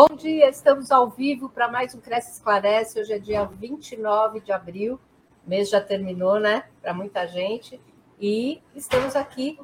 Bom 0.00 0.14
dia, 0.14 0.48
estamos 0.48 0.92
ao 0.92 1.10
vivo 1.10 1.48
para 1.48 1.66
mais 1.66 1.92
um 1.92 2.00
Cresce 2.00 2.30
Esclarece. 2.30 3.00
Hoje 3.00 3.14
é 3.14 3.18
dia 3.18 3.44
29 3.44 4.38
de 4.38 4.52
abril, 4.52 4.94
o 5.44 5.50
mês 5.50 5.68
já 5.68 5.80
terminou, 5.80 6.38
né? 6.38 6.68
Para 6.80 6.94
muita 6.94 7.26
gente. 7.26 7.80
E 8.20 8.62
estamos 8.76 9.16
aqui, 9.16 9.58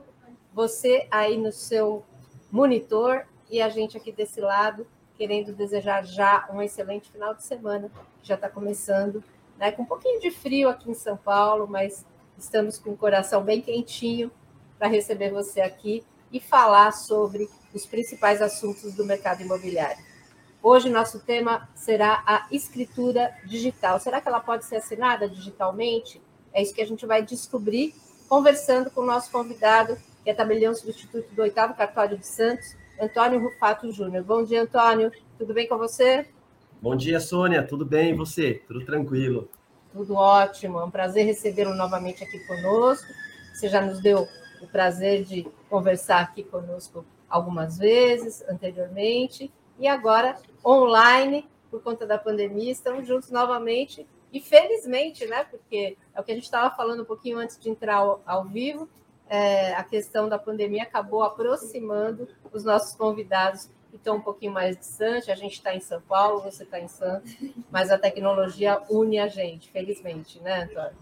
você 0.52 1.07
aí 1.08 1.39
no 1.39 1.52
seu 1.52 2.04
monitor 2.50 3.25
e 3.48 3.62
a 3.62 3.68
gente 3.68 3.96
aqui 3.96 4.11
desse 4.11 4.40
lado, 4.40 4.84
querendo 5.16 5.52
desejar 5.52 6.04
já 6.04 6.48
um 6.53 6.61
excelente 6.61 7.12
final 7.12 7.32
de 7.32 7.44
semana, 7.44 7.89
que 8.21 8.26
já 8.26 8.35
está 8.35 8.48
começando, 8.48 9.22
né? 9.57 9.71
Com 9.71 9.82
um 9.82 9.86
pouquinho 9.86 10.21
de 10.21 10.32
frio 10.32 10.68
aqui 10.68 10.90
em 10.90 10.94
São 10.94 11.16
Paulo, 11.16 11.68
mas 11.68 12.04
estamos 12.36 12.76
com 12.76 12.90
o 12.90 12.96
coração 12.96 13.44
bem 13.44 13.62
quentinho 13.62 14.32
para 14.80 14.89
receber 14.89 15.30
você 15.30 15.61
aqui 15.61 16.04
e 16.32 16.40
falar 16.40 16.90
sobre 16.90 17.48
os 17.72 17.86
principais 17.86 18.43
assuntos 18.43 18.94
do 18.94 19.04
mercado 19.04 19.40
imobiliário. 19.40 20.12
Hoje, 20.67 20.89
nosso 20.89 21.21
tema 21.21 21.68
será 21.75 22.23
a 22.27 22.46
escritura 22.50 23.35
digital. 23.45 24.00
Será 24.00 24.18
que 24.18 24.27
ela 24.27 24.41
pode 24.41 24.64
ser 24.64 24.77
assinada 24.77 25.29
digitalmente? 25.29 26.23
É 26.54 26.63
isso 26.63 26.73
que 26.73 26.81
a 26.81 26.87
gente 26.87 27.04
vai 27.04 27.23
descobrir 27.23 27.95
conversando 28.31 28.90
com 28.90 29.03
o 29.03 29.07
nosso 29.07 29.31
convidado, 29.31 29.99
que 30.25 30.31
é 30.31 30.32
tabelião 30.32 30.75
substituto 30.75 31.35
do 31.35 31.43
oitavo 31.43 31.75
cartório 31.75 32.17
de 32.17 32.27
Santos, 32.27 32.75
Antônio 32.98 33.41
Rufato 33.41 33.92
Júnior. 33.92 34.25
Bom 34.25 34.42
dia, 34.42 34.62
Antônio. 34.62 35.12
Tudo 35.37 35.53
bem 35.53 35.69
com 35.69 35.77
você? 35.77 36.27
Bom 36.81 36.97
dia, 36.97 37.20
Sônia. 37.20 37.62
Tudo 37.62 37.84
bem 37.84 38.12
e 38.12 38.17
você? 38.17 38.62
Tudo 38.67 38.87
tranquilo? 38.87 39.51
Tudo 39.92 40.15
ótimo. 40.15 40.81
É 40.81 40.84
um 40.84 40.91
prazer 40.91 41.27
recebê-lo 41.27 41.75
novamente 41.75 42.25
aqui 42.25 42.39
conosco. 42.47 43.06
Você 43.53 43.69
já 43.69 43.83
nos 43.83 44.01
deu 44.01 44.27
o 44.62 44.67
prazer 44.67 45.25
de 45.25 45.47
conversar 45.69 46.23
aqui 46.23 46.42
conosco 46.42 47.05
algumas 47.28 47.77
vezes 47.77 48.43
anteriormente 48.49 49.53
e 49.78 49.89
agora 49.89 50.36
online 50.64 51.48
por 51.70 51.83
conta 51.83 52.06
da 52.06 52.17
pandemia 52.17 52.70
estamos 52.70 53.06
juntos 53.06 53.30
novamente 53.30 54.06
e 54.33 54.41
felizmente, 54.41 55.27
né? 55.27 55.44
Porque 55.44 55.97
é 56.14 56.20
o 56.20 56.25
que 56.25 56.33
a 56.33 56.34
gente 56.34 56.44
estava 56.44 56.75
falando 56.75 57.03
um 57.03 57.06
pouquinho 57.06 57.39
antes 57.39 57.58
de 57.58 57.69
entrar 57.70 57.97
ao, 57.97 58.22
ao 58.27 58.44
vivo, 58.44 58.89
é, 59.28 59.75
a 59.75 59.83
questão 59.83 60.28
da 60.28 60.39
pandemia 60.39 60.83
acabou 60.83 61.22
aproximando 61.22 62.28
os 62.53 62.64
nossos 62.64 62.94
convidados 62.94 63.70
que 63.91 63.97
estão 63.97 64.16
um 64.16 64.20
pouquinho 64.20 64.53
mais 64.53 64.77
distantes. 64.77 65.28
A 65.28 65.34
gente 65.34 65.55
está 65.55 65.75
em 65.75 65.81
São 65.81 66.00
Paulo, 66.03 66.42
você 66.42 66.64
está 66.64 66.78
em 66.78 66.88
Santos, 66.88 67.36
mas 67.70 67.91
a 67.91 67.98
tecnologia 67.98 68.83
une 68.91 69.19
a 69.19 69.28
gente, 69.28 69.70
felizmente, 69.70 70.41
né, 70.41 70.64
Antônio? 70.64 70.97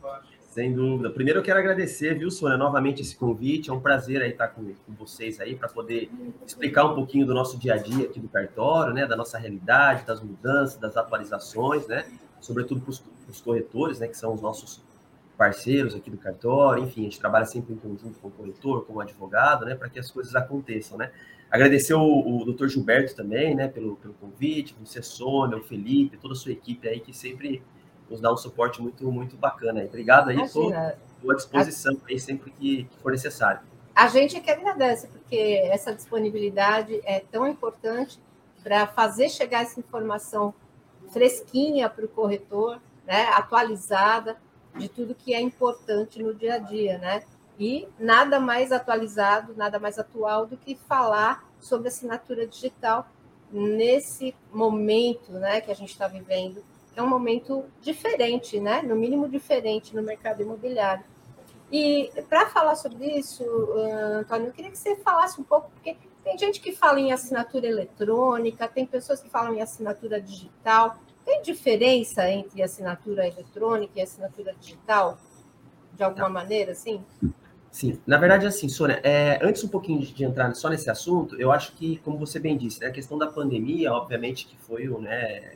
Sem 0.52 0.70
dúvida. 0.70 1.08
Primeiro 1.08 1.40
eu 1.40 1.42
quero 1.42 1.58
agradecer, 1.58 2.14
viu, 2.18 2.30
Sônia, 2.30 2.58
novamente 2.58 3.00
esse 3.00 3.16
convite. 3.16 3.70
É 3.70 3.72
um 3.72 3.80
prazer 3.80 4.20
aí 4.20 4.32
estar 4.32 4.48
com, 4.48 4.62
com 4.62 4.92
vocês 4.92 5.40
aí 5.40 5.56
para 5.56 5.66
poder 5.66 6.10
explicar 6.46 6.84
um 6.84 6.94
pouquinho 6.94 7.24
do 7.24 7.32
nosso 7.32 7.58
dia 7.58 7.72
a 7.72 7.76
dia 7.78 8.04
aqui 8.04 8.20
do 8.20 8.28
cartório, 8.28 8.92
né, 8.92 9.06
da 9.06 9.16
nossa 9.16 9.38
realidade, 9.38 10.04
das 10.04 10.20
mudanças, 10.20 10.76
das 10.76 10.94
atualizações, 10.94 11.86
né, 11.88 12.04
sobretudo 12.38 12.82
para 12.82 12.90
os 12.90 13.40
corretores, 13.40 13.98
né, 13.98 14.08
que 14.08 14.16
são 14.16 14.34
os 14.34 14.42
nossos 14.42 14.82
parceiros 15.38 15.94
aqui 15.94 16.10
do 16.10 16.18
cartório. 16.18 16.84
Enfim, 16.84 17.00
a 17.00 17.04
gente 17.04 17.18
trabalha 17.18 17.46
sempre 17.46 17.72
em 17.72 17.78
conjunto 17.78 18.18
com 18.20 18.28
o 18.28 18.30
corretor, 18.30 18.84
com 18.84 18.92
o 18.92 19.00
advogado, 19.00 19.64
né, 19.64 19.74
para 19.74 19.88
que 19.88 19.98
as 19.98 20.10
coisas 20.10 20.34
aconteçam, 20.36 20.98
né. 20.98 21.12
Agradecer 21.50 21.94
o, 21.94 22.02
o 22.02 22.44
doutor 22.44 22.68
Gilberto 22.68 23.16
também, 23.16 23.54
né, 23.54 23.68
pelo, 23.68 23.96
pelo 23.96 24.12
convite, 24.12 24.76
você, 24.78 25.00
Sônia, 25.00 25.56
o 25.56 25.62
Felipe, 25.62 26.18
toda 26.18 26.34
a 26.34 26.36
sua 26.36 26.52
equipe 26.52 26.86
aí 26.86 27.00
que 27.00 27.16
sempre 27.16 27.62
nos 28.12 28.20
dá 28.20 28.32
um 28.32 28.36
suporte 28.36 28.80
muito, 28.80 29.10
muito 29.10 29.36
bacana. 29.36 29.82
Obrigado 29.84 30.28
aí, 30.28 30.40
estou 30.40 30.72
à 30.72 31.34
disposição 31.34 31.96
aí 32.08 32.20
sempre 32.20 32.50
que, 32.52 32.84
que 32.84 32.98
for 33.02 33.10
necessário. 33.10 33.60
A 33.94 34.06
gente 34.08 34.36
é 34.36 34.40
que 34.40 34.50
agradece, 34.50 35.08
porque 35.08 35.60
essa 35.64 35.94
disponibilidade 35.94 37.00
é 37.04 37.20
tão 37.20 37.46
importante 37.46 38.18
para 38.62 38.86
fazer 38.86 39.28
chegar 39.28 39.62
essa 39.62 39.80
informação 39.80 40.54
fresquinha 41.10 41.90
para 41.90 42.04
o 42.04 42.08
corretor, 42.08 42.80
né, 43.06 43.24
atualizada, 43.34 44.36
de 44.76 44.88
tudo 44.88 45.14
que 45.14 45.34
é 45.34 45.40
importante 45.40 46.22
no 46.22 46.32
dia 46.32 46.54
a 46.54 46.58
dia, 46.58 46.96
né? 46.96 47.22
E 47.58 47.86
nada 47.98 48.40
mais 48.40 48.72
atualizado, 48.72 49.54
nada 49.54 49.78
mais 49.78 49.98
atual 49.98 50.46
do 50.46 50.56
que 50.56 50.74
falar 50.74 51.44
sobre 51.60 51.88
assinatura 51.88 52.46
digital 52.46 53.06
nesse 53.52 54.34
momento 54.50 55.32
né, 55.32 55.60
que 55.60 55.70
a 55.70 55.74
gente 55.74 55.90
está 55.90 56.08
vivendo 56.08 56.64
é 56.94 57.02
um 57.02 57.08
momento 57.08 57.64
diferente, 57.80 58.60
né? 58.60 58.82
no 58.82 58.94
mínimo 58.94 59.28
diferente 59.28 59.94
no 59.94 60.02
mercado 60.02 60.42
imobiliário. 60.42 61.04
E 61.70 62.10
para 62.28 62.48
falar 62.48 62.76
sobre 62.76 63.06
isso, 63.18 63.42
Antônio, 64.18 64.48
eu 64.48 64.52
queria 64.52 64.70
que 64.70 64.78
você 64.78 64.94
falasse 64.96 65.40
um 65.40 65.44
pouco, 65.44 65.70
porque 65.70 65.96
tem 66.22 66.38
gente 66.38 66.60
que 66.60 66.72
fala 66.72 67.00
em 67.00 67.12
assinatura 67.12 67.66
eletrônica, 67.66 68.68
tem 68.68 68.84
pessoas 68.84 69.20
que 69.20 69.30
falam 69.30 69.54
em 69.54 69.62
assinatura 69.62 70.20
digital. 70.20 70.98
Tem 71.24 71.40
diferença 71.40 72.28
entre 72.28 72.62
assinatura 72.62 73.26
eletrônica 73.26 73.92
e 73.96 74.02
assinatura 74.02 74.54
digital? 74.60 75.18
De 75.94 76.02
alguma 76.02 76.28
maneira, 76.28 76.72
assim? 76.72 77.02
Sim, 77.70 77.98
na 78.06 78.18
verdade, 78.18 78.46
assim, 78.46 78.68
Sônia, 78.68 79.00
é, 79.02 79.38
antes 79.42 79.64
um 79.64 79.68
pouquinho 79.68 79.98
de, 80.00 80.12
de, 80.12 80.24
entrar 80.24 80.54
só 80.54 80.68
nesse 80.68 80.90
assunto, 80.90 81.40
eu 81.40 81.50
acho 81.50 81.72
que, 81.72 81.96
como 81.98 82.18
você 82.18 82.38
bem 82.38 82.56
disse, 82.56 82.80
né, 82.80 82.88
a 82.88 82.92
questão 82.92 83.16
da 83.16 83.26
pandemia, 83.26 83.92
obviamente 83.92 84.46
que 84.46 84.56
foi 84.58 84.86
né, 85.00 85.54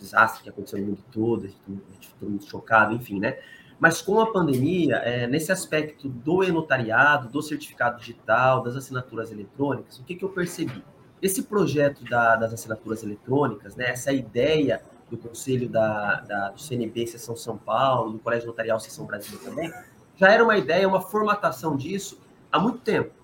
desastre 0.00 0.42
que 0.42 0.48
aconteceu 0.48 0.80
no 0.80 0.86
mundo 0.86 1.04
todo, 1.12 1.44
a 1.44 1.48
gente 1.48 2.08
ficou 2.08 2.28
muito 2.28 2.46
chocado, 2.46 2.94
enfim, 2.94 3.20
né? 3.20 3.38
Mas 3.78 4.02
com 4.02 4.20
a 4.20 4.30
pandemia, 4.30 4.96
é, 4.96 5.26
nesse 5.26 5.50
aspecto 5.50 6.08
do 6.08 6.44
e-notariado, 6.44 7.28
do 7.28 7.42
certificado 7.42 7.98
digital, 7.98 8.62
das 8.62 8.76
assinaturas 8.76 9.32
eletrônicas, 9.32 9.98
o 9.98 10.04
que, 10.04 10.14
que 10.14 10.24
eu 10.24 10.28
percebi? 10.28 10.84
Esse 11.22 11.44
projeto 11.44 12.04
da, 12.04 12.36
das 12.36 12.52
assinaturas 12.52 13.02
eletrônicas, 13.02 13.76
né, 13.76 13.90
essa 13.90 14.12
ideia 14.12 14.82
do 15.10 15.16
Conselho 15.16 15.68
da, 15.68 16.20
da, 16.20 16.50
do 16.50 16.60
CNB 16.60 17.06
Seção 17.06 17.36
São 17.36 17.56
Paulo, 17.56 18.12
do 18.12 18.18
Colégio 18.18 18.46
Notarial 18.46 18.78
Seção 18.78 19.06
Brasil 19.06 19.38
também, 19.38 19.72
já 20.16 20.30
era 20.30 20.44
uma 20.44 20.56
ideia, 20.58 20.86
uma 20.86 21.00
formatação 21.00 21.76
disso 21.76 22.20
há 22.52 22.58
muito 22.58 22.78
tempo. 22.78 23.19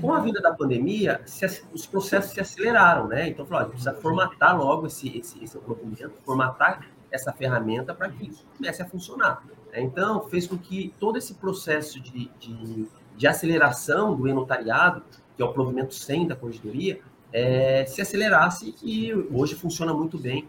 Com 0.00 0.14
a 0.14 0.20
vinda 0.20 0.40
da 0.40 0.54
pandemia, 0.54 1.20
se, 1.26 1.44
os 1.72 1.86
processos 1.86 2.32
se 2.32 2.40
aceleraram, 2.40 3.08
né? 3.08 3.28
Então, 3.28 3.44
falou, 3.44 3.60
a 3.60 3.64
gente 3.64 3.72
precisa 3.72 3.94
formatar 3.94 4.56
logo 4.56 4.86
esse, 4.86 5.18
esse, 5.18 5.42
esse 5.44 5.54
documento, 5.54 6.12
formatar 6.24 6.86
essa 7.10 7.32
ferramenta 7.32 7.94
para 7.94 8.08
que 8.08 8.28
isso 8.28 8.44
comece 8.56 8.82
a 8.82 8.86
funcionar. 8.86 9.42
Né? 9.72 9.82
Então, 9.82 10.22
fez 10.28 10.46
com 10.46 10.56
que 10.56 10.94
todo 10.98 11.18
esse 11.18 11.34
processo 11.34 12.00
de, 12.00 12.30
de, 12.38 12.88
de 13.16 13.26
aceleração 13.26 14.16
do 14.16 14.26
e-notariado, 14.26 15.02
que 15.36 15.42
é 15.42 15.44
o 15.44 15.52
provimento 15.52 15.94
100 15.94 16.28
da 16.28 16.36
corregedoria, 16.36 17.00
é, 17.32 17.84
se 17.86 18.00
acelerasse 18.00 18.74
e 18.82 19.12
hoje 19.30 19.54
funciona 19.54 19.92
muito 19.92 20.18
bem, 20.18 20.46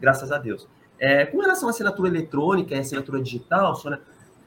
graças 0.00 0.30
a 0.32 0.38
Deus. 0.38 0.68
É, 0.98 1.26
com 1.26 1.40
relação 1.40 1.68
à 1.68 1.70
assinatura 1.70 2.08
eletrônica 2.08 2.74
e 2.74 2.78
assinatura 2.78 3.20
digital, 3.20 3.74
Sônia, 3.74 4.00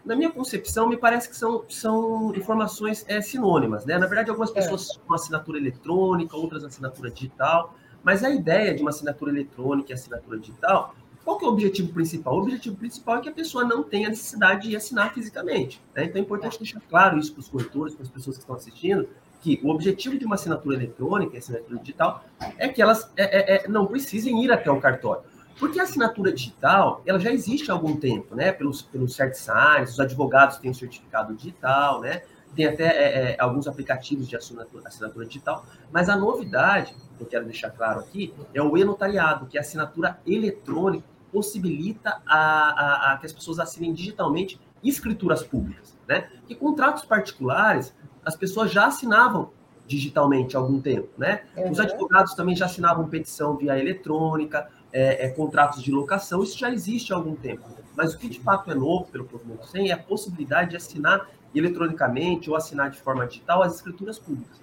na 0.06 0.16
minha 0.16 0.32
concepção, 0.32 0.88
me 0.88 0.96
parece 0.96 1.28
que 1.28 1.36
são, 1.36 1.66
são 1.68 2.34
informações 2.36 3.04
é, 3.08 3.20
sinônimas, 3.22 3.86
né? 3.86 3.98
Na 3.98 4.06
verdade, 4.06 4.30
algumas 4.30 4.52
é. 4.52 4.54
pessoas 4.54 4.90
é. 4.92 5.14
assinatura 5.14 5.58
eletrônica, 5.58 6.38
outras 6.38 6.64
assinatura 6.64 7.10
digital, 7.10 7.76
mas 8.04 8.24
a 8.24 8.30
ideia 8.30 8.74
de 8.74 8.82
uma 8.82 8.92
assinatura 8.92 9.32
eletrônica 9.32 9.92
e 9.92 9.94
assinatura 9.94 10.38
digital, 10.38 10.96
qual 11.24 11.40
que 11.40 11.46
é 11.46 11.48
o 11.48 11.52
objetivo 11.52 11.92
principal? 11.92 12.36
O 12.36 12.44
objetivo 12.44 12.76
principal 12.76 13.18
é 13.18 13.22
que 13.22 13.30
a 13.30 13.32
pessoa 13.32 13.64
não 13.64 13.82
tenha 13.82 14.10
necessidade 14.10 14.70
de 14.70 14.76
assinar 14.76 15.12
fisicamente. 15.12 15.82
Né? 15.96 16.06
Então 16.06 16.22
é 16.22 16.24
importante 16.24 16.60
deixar 16.60 16.80
claro 16.82 17.18
isso 17.18 17.34
para 17.34 17.40
os 17.40 17.50
corretores, 17.50 17.96
para 17.96 18.04
as 18.04 18.10
pessoas 18.10 18.38
que 18.38 18.44
estão 18.44 18.56
assistindo, 18.56 19.10
que 19.42 19.60
o 19.64 19.70
objetivo 19.70 20.20
de 20.20 20.26
uma 20.26 20.36
assinatura 20.36 20.76
eletrônica 20.76 21.36
e 21.36 21.40
assinatura 21.40 21.80
digital 21.80 22.24
é 22.58 22.68
que 22.68 22.80
elas 22.80 23.12
é, 23.18 23.56
é, 23.56 23.66
é 23.66 23.68
não 23.68 23.88
precisem 23.88 24.44
ir 24.44 24.52
até 24.52 24.70
o 24.70 24.80
cartório. 24.80 25.24
Porque 25.60 25.80
a 25.80 25.84
assinatura 25.84 26.32
digital, 26.34 27.02
ela 27.06 27.20
já 27.20 27.32
existe 27.32 27.72
há 27.72 27.74
algum 27.74 27.96
tempo, 27.96 28.36
né? 28.36 28.52
Pelos, 28.52 28.82
pelos 28.82 29.16
CertSigns, 29.16 29.94
os 29.94 30.00
advogados 30.00 30.58
têm 30.58 30.72
o 30.72 30.76
certificado 30.76 31.34
digital, 31.34 32.02
né? 32.02 32.24
Tem 32.56 32.66
até 32.66 32.86
é, 32.86 33.32
é, 33.32 33.38
alguns 33.40 33.68
aplicativos 33.68 34.28
de 34.28 34.36
assinatura, 34.36 34.88
assinatura, 34.88 35.26
digital. 35.26 35.66
Mas 35.92 36.10
a 36.10 36.16
novidade, 36.16 36.96
que 37.18 37.24
eu 37.24 37.28
quero 37.28 37.46
deixar 37.46 37.70
claro 37.70 38.00
aqui, 38.00 38.34
é 38.54 38.62
o 38.62 38.78
e-notariado, 38.78 39.46
que 39.46 39.58
é 39.58 39.60
a 39.60 39.64
assinatura 39.64 40.20
eletrônica 40.26 41.06
possibilita 41.32 42.22
a, 42.26 42.38
a, 42.38 43.14
a, 43.14 43.18
que 43.18 43.26
as 43.26 43.34
pessoas 43.34 43.60
assinem 43.60 43.94
digitalmente 43.94 44.58
escrituras 44.82 45.44
públicas, 45.44 45.98
né? 46.08 46.30
Que 46.48 46.56
contratos 46.56 47.04
particulares, 47.04 47.94
as 48.24 48.38
pessoas 48.38 48.72
já 48.72 48.88
assinavam 48.88 49.52
digitalmente 49.86 50.56
há 50.56 50.60
algum 50.60 50.80
tempo, 50.80 51.10
né? 51.18 51.44
Uhum. 51.58 51.72
Os 51.72 51.80
advogados 51.80 52.34
também 52.36 52.56
já 52.56 52.66
assinavam 52.66 53.08
petição 53.08 53.58
via 53.58 53.78
eletrônica, 53.78 54.70
é, 54.98 55.26
é, 55.26 55.30
contratos 55.30 55.84
de 55.84 55.92
locação, 55.92 56.42
isso 56.42 56.58
já 56.58 56.72
existe 56.72 57.12
há 57.12 57.18
algum 57.18 57.36
tempo. 57.36 57.66
Mas 57.98 58.14
o 58.14 58.18
que 58.18 58.30
de 58.30 58.40
fato 58.40 58.72
é 58.72 58.74
novo 58.74 59.06
pelo 59.12 59.26
Provimento 59.26 59.68
100 59.68 59.90
é 59.90 59.92
a 59.92 59.98
possibilidade 59.98 60.70
de 60.70 60.78
assinar 60.78 61.30
eletronicamente 61.54 62.50
ou 62.50 62.56
assinar 62.56 62.90
de 62.90 62.98
forma 62.98 63.28
digital 63.28 63.62
as 63.62 63.76
escrituras 63.76 64.18
públicas. 64.18 64.58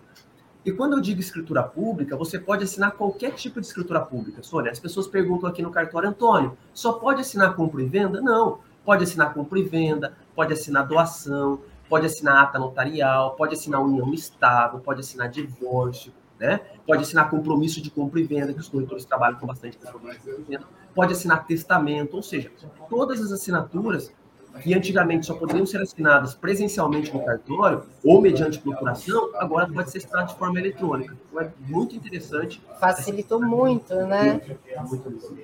E 0.65 0.73
quando 0.73 0.95
eu 0.95 1.03
digo 1.03 1.21
escritura 1.21 1.63
pública, 1.63 2.17
você 2.17 2.39
pode 2.39 2.65
assinar 2.65 2.93
qualquer 2.93 3.33
tipo 3.33 3.61
de 3.61 3.67
escritura 3.67 4.01
pública. 4.01 4.43
Sônia, 4.43 4.73
as 4.73 4.81
pessoas 4.81 5.07
perguntam 5.07 5.51
aqui 5.51 5.61
no 5.61 5.71
cartório, 5.71 6.09
Antônio, 6.09 6.57
só 6.73 6.95
pode 6.95 7.21
assinar 7.21 7.55
compra 7.55 7.83
e 7.83 7.87
venda? 7.87 8.19
Não. 8.23 8.61
Pode 8.87 9.05
assinar 9.05 9.35
compra 9.35 9.59
e 9.59 9.63
venda, 9.63 10.15
pode 10.35 10.55
assinar 10.55 10.87
doação, 10.87 11.61
pode 11.91 12.07
assinar 12.07 12.45
ata 12.45 12.59
notarial, 12.59 13.37
pode 13.37 13.53
assinar 13.53 13.83
união 13.83 14.15
estável, 14.15 14.81
pode 14.81 15.01
assinar 15.01 15.29
divórcio, 15.29 16.11
né? 16.43 16.61
Pode 16.85 17.03
assinar 17.03 17.31
compromisso 17.31 17.81
de 17.81 17.89
compra 17.89 18.19
e 18.19 18.25
venda, 18.25 18.53
que 18.53 18.59
os 18.59 18.69
corretores 18.69 19.05
trabalham 19.05 19.39
com 19.39 19.47
bastante 19.47 19.79
compromisso 19.79 20.21
de 20.25 20.43
venda. 20.43 20.65
Pode 20.93 21.13
assinar 21.13 21.47
testamento, 21.47 22.17
ou 22.17 22.23
seja, 22.23 22.51
todas 22.91 23.21
as 23.21 23.31
assinaturas 23.31 24.13
que 24.61 24.75
antigamente 24.75 25.25
só 25.25 25.35
poderiam 25.35 25.65
ser 25.65 25.81
assinadas 25.81 26.35
presencialmente 26.35 27.15
no 27.15 27.25
cartório 27.25 27.87
ou 28.05 28.21
mediante 28.21 28.59
procuração, 28.59 29.31
agora 29.37 29.67
pode 29.73 29.91
ser 29.91 29.99
assinado 29.99 30.33
de 30.33 30.39
forma 30.39 30.59
eletrônica. 30.59 31.17
Então 31.31 31.41
é 31.41 31.51
muito 31.61 31.95
interessante. 31.97 32.61
Facilitou 32.79 33.41
muito, 33.41 33.95
né? 33.95 34.43
Muito, 34.87 35.11
muito. 35.11 35.39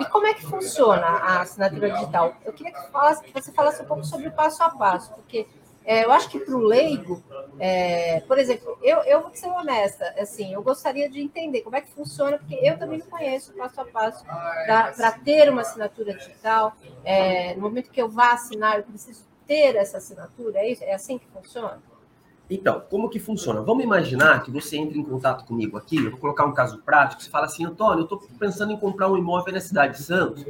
E 0.00 0.04
como 0.06 0.26
é 0.26 0.34
que 0.34 0.44
funciona 0.44 1.06
a 1.06 1.42
assinatura 1.42 1.90
digital? 1.90 2.34
Eu 2.44 2.52
queria 2.52 2.72
que, 2.72 2.80
que 2.80 3.40
você 3.40 3.52
falasse 3.52 3.82
um 3.82 3.84
pouco 3.84 4.02
sobre 4.02 4.26
o 4.26 4.32
passo 4.32 4.62
a 4.64 4.70
passo, 4.70 5.12
porque 5.12 5.46
é, 5.84 6.04
eu 6.04 6.10
acho 6.12 6.30
que 6.30 6.38
para 6.38 6.54
o 6.54 6.60
leigo, 6.60 7.22
é, 7.58 8.20
por 8.20 8.38
exemplo, 8.38 8.78
eu, 8.82 8.98
eu 9.02 9.20
vou 9.20 9.30
ser 9.34 9.48
honesta, 9.48 10.14
assim, 10.18 10.54
eu 10.54 10.62
gostaria 10.62 11.10
de 11.10 11.20
entender 11.20 11.60
como 11.60 11.76
é 11.76 11.82
que 11.82 11.90
funciona, 11.90 12.38
porque 12.38 12.54
eu 12.54 12.78
também 12.78 12.98
não 12.98 13.06
conheço 13.06 13.52
o 13.52 13.56
passo 13.56 13.80
a 13.80 13.84
passo 13.84 14.24
para 14.24 15.12
ter 15.12 15.50
uma 15.50 15.60
assinatura 15.60 16.14
digital. 16.14 16.74
É, 17.04 17.54
no 17.54 17.60
momento 17.60 17.90
que 17.90 18.00
eu 18.00 18.08
vá 18.08 18.32
assinar, 18.32 18.78
eu 18.78 18.84
preciso 18.84 19.24
ter 19.46 19.76
essa 19.76 19.98
assinatura, 19.98 20.60
é, 20.60 20.72
isso? 20.72 20.82
é 20.82 20.94
assim 20.94 21.18
que 21.18 21.26
funciona? 21.26 21.82
Então, 22.48 22.82
como 22.90 23.08
que 23.10 23.18
funciona? 23.18 23.60
Vamos 23.60 23.84
imaginar 23.84 24.42
que 24.42 24.50
você 24.50 24.76
entre 24.76 24.98
em 24.98 25.04
contato 25.04 25.44
comigo 25.44 25.76
aqui, 25.76 25.96
eu 25.96 26.10
vou 26.12 26.20
colocar 26.20 26.46
um 26.46 26.52
caso 26.52 26.78
prático, 26.78 27.22
você 27.22 27.28
fala 27.28 27.46
assim, 27.46 27.64
Antônio, 27.64 28.00
eu 28.00 28.04
estou 28.04 28.18
pensando 28.38 28.72
em 28.72 28.76
comprar 28.78 29.10
um 29.10 29.16
imóvel 29.18 29.52
na 29.52 29.60
cidade 29.60 29.98
de 29.98 30.02
Santos, 30.02 30.44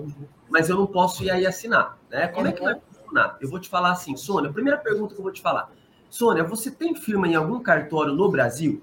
mas 0.49 0.69
eu 0.69 0.77
não 0.77 0.87
posso 0.87 1.25
ir 1.25 1.31
aí 1.31 1.47
assinar. 1.47 1.99
Né? 2.11 2.29
Como 2.29 2.47
é 2.47 2.53
que 2.53 2.63
vai 2.63 2.81
funcionar? 3.15 3.37
Eu 3.41 3.49
vou 3.49 3.61
te 3.61 3.69
falar 3.69 3.93
assim, 3.93 4.17
Sônia, 4.17 4.51
a 4.51 4.53
primeira 4.53 4.79
pergunta 4.79 5.15
que 5.15 5.21
eu 5.21 5.23
vou 5.23 5.33
te 5.33 5.41
falar, 5.41 5.71
Sônia, 6.11 6.45
você 6.45 6.71
tem 6.71 6.95
firma 6.95 7.29
em 7.29 7.35
algum 7.35 7.61
cartório 7.61 8.13
no 8.13 8.29
Brasil? 8.29 8.83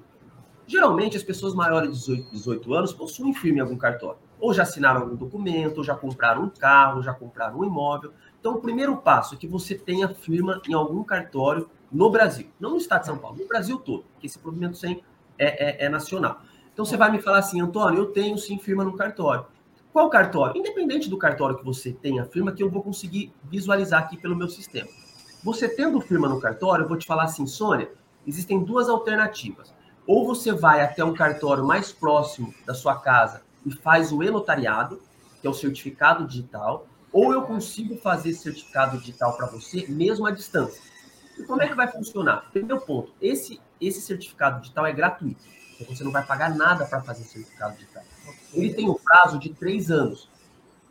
Geralmente, 0.66 1.18
as 1.18 1.24
pessoas 1.24 1.54
maiores 1.54 1.90
de 1.90 2.16
18, 2.16 2.32
18 2.32 2.74
anos 2.74 2.94
possuem 2.94 3.34
firma 3.34 3.60
em 3.60 3.62
algum 3.62 3.78
cartório. 3.78 4.20
Ou 4.40 4.54
já 4.54 4.64
assinaram 4.64 5.02
algum 5.02 5.16
documento, 5.16 5.80
ou 5.80 5.84
já 5.84 5.96
compraram 5.96 6.44
um 6.44 6.50
carro, 6.50 6.98
ou 6.98 7.04
já 7.04 7.14
compraram 7.14 7.60
um 7.60 7.66
imóvel. 7.66 8.14
Então, 8.40 8.56
o 8.56 8.62
primeiro 8.62 8.98
passo 8.98 9.36
é 9.36 9.38
que 9.38 9.48
você 9.48 9.76
tenha 9.76 10.10
firma 10.10 10.62
em 10.68 10.74
algum 10.74 11.04
cartório 11.04 11.70
no 11.92 12.10
Brasil, 12.10 12.48
não 12.60 12.72
no 12.72 12.78
estado 12.78 13.02
de 13.02 13.08
São 13.08 13.18
Paulo, 13.18 13.38
no 13.38 13.48
Brasil 13.48 13.78
todo, 13.78 14.06
porque 14.14 14.28
esse 14.28 14.40
provimento 14.40 14.78
100 14.78 15.04
é, 15.38 15.84
é, 15.84 15.86
é 15.86 15.90
nacional. 15.90 16.42
Então 16.74 16.86
você 16.86 16.96
vai 16.96 17.12
me 17.12 17.22
falar 17.22 17.40
assim, 17.40 17.60
Antônio, 17.60 18.00
eu 18.00 18.06
tenho 18.14 18.38
sim 18.38 18.58
firma 18.58 18.84
no 18.84 18.96
cartório. 18.96 19.46
Qual 19.94 20.10
cartório? 20.10 20.58
Independente 20.58 21.10
do 21.10 21.18
cartório 21.18 21.58
que 21.58 21.66
você 21.66 21.92
tenha 21.92 22.26
firma, 22.26 22.54
que 22.54 22.64
eu 22.64 22.70
vou 22.70 22.82
conseguir 22.82 23.34
visualizar 23.44 24.02
aqui 24.02 24.16
pelo 24.16 24.36
meu 24.36 24.48
sistema. 24.48 24.88
Você 25.44 25.68
tendo 25.68 26.00
firma 26.00 26.30
no 26.30 26.40
cartório, 26.40 26.84
eu 26.84 26.88
vou 26.88 26.98
te 26.98 27.06
falar 27.06 27.24
assim, 27.24 27.46
Sônia, 27.46 27.92
existem 28.26 28.64
duas 28.64 28.88
alternativas. 28.88 29.74
Ou 30.08 30.26
você 30.26 30.54
vai 30.54 30.82
até 30.82 31.04
um 31.04 31.14
cartório 31.14 31.66
mais 31.66 31.92
próximo 31.92 32.54
da 32.66 32.74
sua 32.74 32.96
casa 32.96 33.42
e 33.66 33.72
faz 33.72 34.14
o 34.14 34.24
e-notariado, 34.24 35.02
que 35.42 35.48
é 35.48 35.50
o 35.50 35.54
certificado 35.54 36.26
digital, 36.26 36.88
ou 37.12 37.34
eu 37.34 37.42
consigo 37.42 37.98
fazer 37.98 38.34
certificado 38.34 38.98
digital 38.98 39.36
para 39.36 39.48
você 39.48 39.86
mesmo 39.90 40.26
à 40.26 40.32
distância. 40.32 40.82
E 41.38 41.44
como 41.44 41.62
é 41.62 41.68
que 41.68 41.76
vai 41.76 41.88
funcionar? 41.88 42.50
Primeiro 42.52 42.80
ponto, 42.82 43.12
esse, 43.22 43.60
esse 43.80 44.00
certificado 44.00 44.62
digital 44.62 44.86
é 44.86 44.94
gratuito. 44.94 45.44
Então 45.76 45.94
você 45.94 46.04
não 46.04 46.12
vai 46.12 46.26
pagar 46.26 46.56
nada 46.56 46.86
para 46.86 47.02
fazer 47.02 47.24
certificado 47.24 47.76
digital. 47.76 48.04
Ele 48.54 48.74
tem 48.74 48.90
um 48.90 48.96
prazo 48.96 49.40
de 49.40 49.50
três 49.50 49.90
anos. 49.90 50.30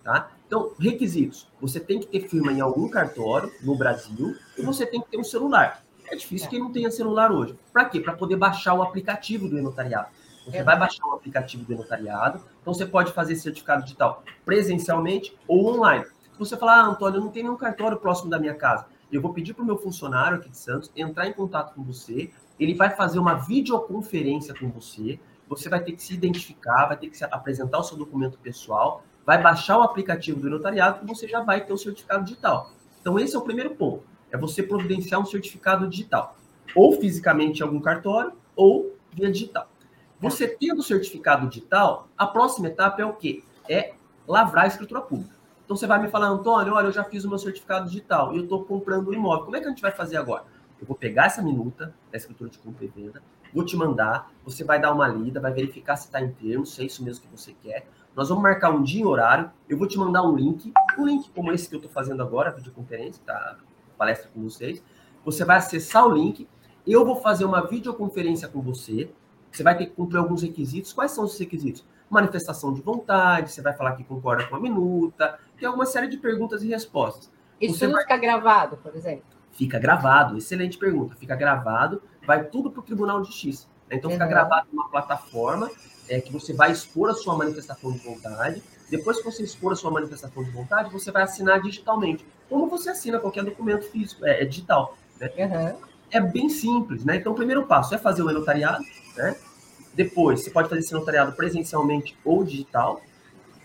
Tá? 0.02 0.30
Então, 0.46 0.72
requisitos. 0.78 1.46
Você 1.60 1.78
tem 1.78 2.00
que 2.00 2.06
ter 2.06 2.28
firma 2.28 2.52
em 2.52 2.60
algum 2.60 2.88
cartório 2.88 3.52
no 3.62 3.76
Brasil 3.76 4.34
e 4.56 4.62
você 4.62 4.86
tem 4.86 5.00
que 5.00 5.10
ter 5.10 5.18
um 5.18 5.24
celular. 5.24 5.84
É 6.10 6.16
difícil 6.16 6.48
quem 6.48 6.58
não 6.58 6.72
tenha 6.72 6.90
celular 6.90 7.30
hoje. 7.30 7.56
Para 7.72 7.84
quê? 7.84 8.00
Para 8.00 8.14
poder 8.14 8.36
baixar 8.36 8.74
o 8.74 8.82
aplicativo 8.82 9.48
do 9.48 9.56
e-notariado. 9.56 10.08
Você 10.44 10.58
é. 10.58 10.64
vai 10.64 10.76
baixar 10.76 11.06
o 11.06 11.12
aplicativo 11.12 11.64
do 11.64 11.72
e-notariado, 11.72 12.42
então 12.60 12.74
você 12.74 12.86
pode 12.86 13.12
fazer 13.12 13.36
certificado 13.36 13.84
digital 13.84 14.24
presencialmente 14.44 15.36
ou 15.46 15.74
online. 15.74 16.04
Se 16.04 16.38
você 16.38 16.56
falar, 16.56 16.80
ah, 16.80 16.86
Antônio, 16.86 17.20
não 17.20 17.28
tem 17.28 17.42
nenhum 17.42 17.56
cartório 17.56 17.98
próximo 17.98 18.30
da 18.30 18.38
minha 18.38 18.54
casa, 18.54 18.86
eu 19.12 19.20
vou 19.20 19.32
pedir 19.32 19.54
para 19.54 19.62
o 19.62 19.66
meu 19.66 19.76
funcionário 19.76 20.38
aqui 20.38 20.48
de 20.48 20.56
Santos 20.56 20.90
entrar 20.96 21.26
em 21.26 21.32
contato 21.32 21.74
com 21.74 21.82
você. 21.82 22.30
Ele 22.58 22.74
vai 22.74 22.90
fazer 22.90 23.18
uma 23.18 23.34
videoconferência 23.34 24.54
com 24.54 24.68
você. 24.70 25.18
Você 25.50 25.68
vai 25.68 25.82
ter 25.82 25.92
que 25.92 26.02
se 26.02 26.14
identificar, 26.14 26.86
vai 26.86 26.96
ter 26.96 27.10
que 27.10 27.24
apresentar 27.24 27.78
o 27.78 27.82
seu 27.82 27.96
documento 27.96 28.38
pessoal, 28.38 29.02
vai 29.26 29.42
baixar 29.42 29.78
o 29.78 29.82
aplicativo 29.82 30.38
do 30.38 30.48
notariado 30.48 31.00
e 31.02 31.08
você 31.08 31.26
já 31.26 31.40
vai 31.40 31.64
ter 31.64 31.72
o 31.72 31.76
certificado 31.76 32.24
digital. 32.24 32.70
Então, 33.00 33.18
esse 33.18 33.34
é 33.34 33.38
o 33.38 33.42
primeiro 33.42 33.70
ponto: 33.70 34.04
é 34.30 34.38
você 34.38 34.62
providenciar 34.62 35.20
um 35.20 35.26
certificado 35.26 35.88
digital, 35.88 36.36
ou 36.72 36.92
fisicamente 36.92 37.58
em 37.58 37.62
algum 37.64 37.80
cartório, 37.80 38.32
ou 38.54 38.94
via 39.12 39.28
digital. 39.28 39.68
Você 40.20 40.46
tendo 40.46 40.78
o 40.78 40.84
certificado 40.84 41.48
digital, 41.48 42.06
a 42.16 42.28
próxima 42.28 42.68
etapa 42.68 43.02
é 43.02 43.04
o 43.04 43.14
quê? 43.14 43.42
É 43.68 43.94
lavrar 44.28 44.66
a 44.66 44.68
escritura 44.68 45.00
pública. 45.00 45.34
Então 45.64 45.76
você 45.76 45.86
vai 45.86 46.00
me 46.00 46.08
falar, 46.08 46.28
Antônio, 46.28 46.74
olha, 46.74 46.86
eu 46.86 46.92
já 46.92 47.02
fiz 47.02 47.24
o 47.24 47.28
meu 47.28 47.38
certificado 47.38 47.86
digital 47.86 48.32
e 48.32 48.36
eu 48.36 48.44
estou 48.44 48.64
comprando 48.64 49.08
um 49.08 49.14
imóvel. 49.14 49.46
Como 49.46 49.56
é 49.56 49.60
que 49.60 49.66
a 49.66 49.68
gente 49.70 49.82
vai 49.82 49.90
fazer 49.90 50.16
agora? 50.16 50.44
Eu 50.80 50.86
vou 50.86 50.96
pegar 50.96 51.26
essa 51.26 51.42
minuta 51.42 51.92
da 52.12 52.18
escritura 52.18 52.50
de 52.50 52.58
compra 52.58 52.84
e 52.84 52.88
venda, 52.88 53.20
vou 53.54 53.64
te 53.64 53.76
mandar, 53.76 54.30
você 54.44 54.64
vai 54.64 54.80
dar 54.80 54.92
uma 54.92 55.06
lida, 55.08 55.40
vai 55.40 55.52
verificar 55.52 55.96
se 55.96 56.06
está 56.06 56.20
em 56.20 56.30
termos, 56.32 56.74
se 56.74 56.82
é 56.82 56.84
isso 56.84 57.04
mesmo 57.04 57.24
que 57.24 57.28
você 57.30 57.52
quer. 57.52 57.86
Nós 58.14 58.28
vamos 58.28 58.42
marcar 58.42 58.70
um 58.70 58.82
dia 58.82 59.02
e 59.02 59.04
horário, 59.04 59.50
eu 59.68 59.78
vou 59.78 59.86
te 59.86 59.98
mandar 59.98 60.22
um 60.22 60.34
link, 60.34 60.72
um 60.98 61.06
link 61.06 61.30
como 61.30 61.52
esse 61.52 61.68
que 61.68 61.74
eu 61.74 61.78
estou 61.78 61.92
fazendo 61.92 62.22
agora, 62.22 62.50
a 62.50 62.52
videoconferência, 62.52 63.22
tá? 63.24 63.56
Palestra 63.96 64.30
com 64.34 64.42
vocês. 64.42 64.82
Você 65.24 65.44
vai 65.44 65.58
acessar 65.58 66.06
o 66.06 66.12
link, 66.12 66.48
eu 66.86 67.04
vou 67.04 67.16
fazer 67.16 67.44
uma 67.44 67.66
videoconferência 67.66 68.48
com 68.48 68.60
você, 68.60 69.10
você 69.50 69.62
vai 69.62 69.76
ter 69.76 69.86
que 69.86 69.92
cumprir 69.92 70.18
alguns 70.18 70.42
requisitos. 70.42 70.92
Quais 70.92 71.10
são 71.10 71.24
os 71.24 71.38
requisitos? 71.38 71.84
Manifestação 72.08 72.72
de 72.72 72.80
vontade, 72.80 73.52
você 73.52 73.62
vai 73.62 73.72
falar 73.72 73.92
que 73.92 74.04
concorda 74.04 74.46
com 74.46 74.56
a 74.56 74.60
minuta, 74.60 75.38
tem 75.58 75.66
alguma 75.66 75.86
série 75.86 76.08
de 76.08 76.16
perguntas 76.16 76.62
e 76.62 76.68
respostas. 76.68 77.30
Isso 77.60 77.74
Você 77.74 77.84
tudo 77.84 77.94
vai... 77.94 78.02
fica 78.02 78.16
gravado, 78.16 78.76
por 78.78 78.94
exemplo? 78.96 79.24
Fica 79.52 79.78
gravado, 79.78 80.38
excelente 80.38 80.78
pergunta. 80.78 81.14
Fica 81.16 81.36
gravado, 81.36 82.02
vai 82.26 82.44
tudo 82.44 82.70
para 82.70 82.80
o 82.80 82.82
Tribunal 82.82 83.20
de 83.20 83.28
Justiça. 83.28 83.66
Então 83.90 84.10
uhum. 84.10 84.16
fica 84.16 84.26
gravado 84.26 84.68
numa 84.72 84.88
plataforma 84.88 85.70
é, 86.08 86.20
que 86.20 86.32
você 86.32 86.52
vai 86.52 86.72
expor 86.72 87.10
a 87.10 87.14
sua 87.14 87.36
manifestação 87.36 87.92
de 87.92 87.98
vontade. 87.98 88.62
Depois 88.90 89.18
que 89.18 89.24
você 89.24 89.42
expor 89.42 89.72
a 89.72 89.76
sua 89.76 89.90
manifestação 89.90 90.42
de 90.42 90.50
vontade, 90.50 90.90
você 90.90 91.10
vai 91.10 91.22
assinar 91.22 91.60
digitalmente. 91.62 92.26
Como 92.48 92.68
você 92.68 92.90
assina 92.90 93.18
qualquer 93.20 93.44
documento 93.44 93.84
físico, 93.84 94.26
é, 94.26 94.42
é 94.42 94.44
digital. 94.44 94.96
Né? 95.20 95.30
Uhum. 95.38 95.76
É 96.10 96.20
bem 96.20 96.48
simples, 96.48 97.04
né? 97.04 97.16
Então, 97.16 97.32
o 97.32 97.34
primeiro 97.36 97.64
passo 97.66 97.94
é 97.94 97.98
fazer 97.98 98.22
o 98.22 98.32
notariado, 98.32 98.84
né? 99.16 99.36
Depois, 99.94 100.42
você 100.42 100.50
pode 100.50 100.68
fazer 100.68 100.80
esse 100.80 100.92
notariado 100.92 101.32
presencialmente 101.32 102.16
ou 102.24 102.42
digital. 102.42 103.00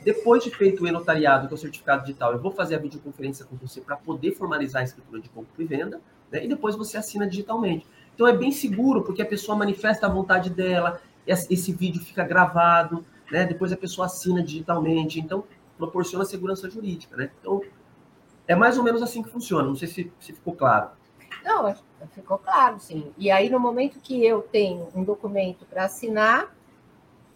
Depois 0.03 0.43
de 0.43 0.51
feito 0.51 0.83
o 0.83 0.87
e-notariado, 0.87 1.47
que 1.47 1.53
é 1.53 1.55
o 1.55 1.57
certificado 1.57 2.03
digital, 2.03 2.33
eu 2.33 2.39
vou 2.39 2.51
fazer 2.51 2.75
a 2.75 2.77
videoconferência 2.77 3.43
com 3.45 3.55
você 3.55 3.81
para 3.81 3.95
poder 3.95 4.33
formalizar 4.33 4.83
a 4.83 4.85
escritura 4.85 5.19
de 5.19 5.29
compra 5.29 5.51
e 5.57 5.65
venda, 5.65 5.99
né? 6.31 6.45
e 6.45 6.47
depois 6.47 6.75
você 6.75 6.97
assina 6.97 7.27
digitalmente. 7.27 7.87
Então 8.15 8.25
é 8.25 8.33
bem 8.35 8.51
seguro, 8.51 9.03
porque 9.03 9.21
a 9.21 9.25
pessoa 9.25 9.55
manifesta 9.57 10.07
a 10.07 10.09
vontade 10.09 10.49
dela, 10.49 10.99
esse 11.27 11.71
vídeo 11.71 12.01
fica 12.01 12.23
gravado, 12.23 13.05
né? 13.29 13.45
depois 13.45 13.71
a 13.71 13.77
pessoa 13.77 14.07
assina 14.07 14.41
digitalmente, 14.41 15.19
então 15.19 15.43
proporciona 15.77 16.25
segurança 16.25 16.69
jurídica. 16.69 17.15
Né? 17.15 17.29
Então 17.39 17.61
é 18.47 18.55
mais 18.55 18.77
ou 18.77 18.83
menos 18.83 19.03
assim 19.03 19.21
que 19.21 19.29
funciona, 19.29 19.67
não 19.67 19.75
sei 19.75 19.87
se, 19.87 20.11
se 20.19 20.33
ficou 20.33 20.55
claro. 20.55 20.89
Não, 21.43 21.75
ficou 22.11 22.39
claro, 22.39 22.79
sim. 22.79 23.11
E 23.17 23.29
aí, 23.29 23.49
no 23.49 23.59
momento 23.59 23.99
que 23.99 24.25
eu 24.25 24.41
tenho 24.41 24.87
um 24.95 25.03
documento 25.03 25.65
para 25.65 25.85
assinar, 25.85 26.55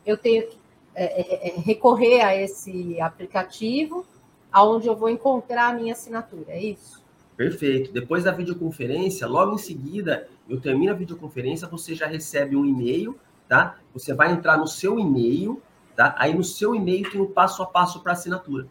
eu 0.05 0.17
tenho 0.17 0.47
que 0.47 0.57
é, 0.95 1.03
é, 1.03 1.47
é, 1.49 1.59
recorrer 1.59 2.21
a 2.21 2.35
esse 2.35 2.99
aplicativo, 2.99 4.05
aonde 4.51 4.87
eu 4.87 4.95
vou 4.95 5.09
encontrar 5.09 5.67
a 5.67 5.73
minha 5.73 5.93
assinatura, 5.93 6.51
é 6.51 6.61
isso? 6.61 6.98
Perfeito. 7.39 7.93
Depois 7.93 8.25
da 8.25 8.33
videoconferência, 8.33 9.25
logo 9.25 9.55
em 9.55 9.57
seguida, 9.57 10.27
eu 10.49 10.59
termino 10.59 10.91
a 10.91 10.93
videoconferência, 10.93 11.69
você 11.69 11.95
já 11.95 12.05
recebe 12.05 12.53
um 12.53 12.65
e-mail, 12.65 13.17
tá? 13.47 13.77
Você 13.93 14.13
vai 14.13 14.33
entrar 14.33 14.57
no 14.57 14.67
seu 14.67 14.99
e-mail, 14.99 15.61
tá? 15.95 16.13
Aí 16.17 16.33
no 16.33 16.43
seu 16.43 16.75
e-mail 16.75 17.09
tem 17.09 17.21
o 17.21 17.23
um 17.23 17.31
passo 17.31 17.63
a 17.63 17.65
passo 17.65 18.03
para 18.03 18.11
assinatura. 18.11 18.67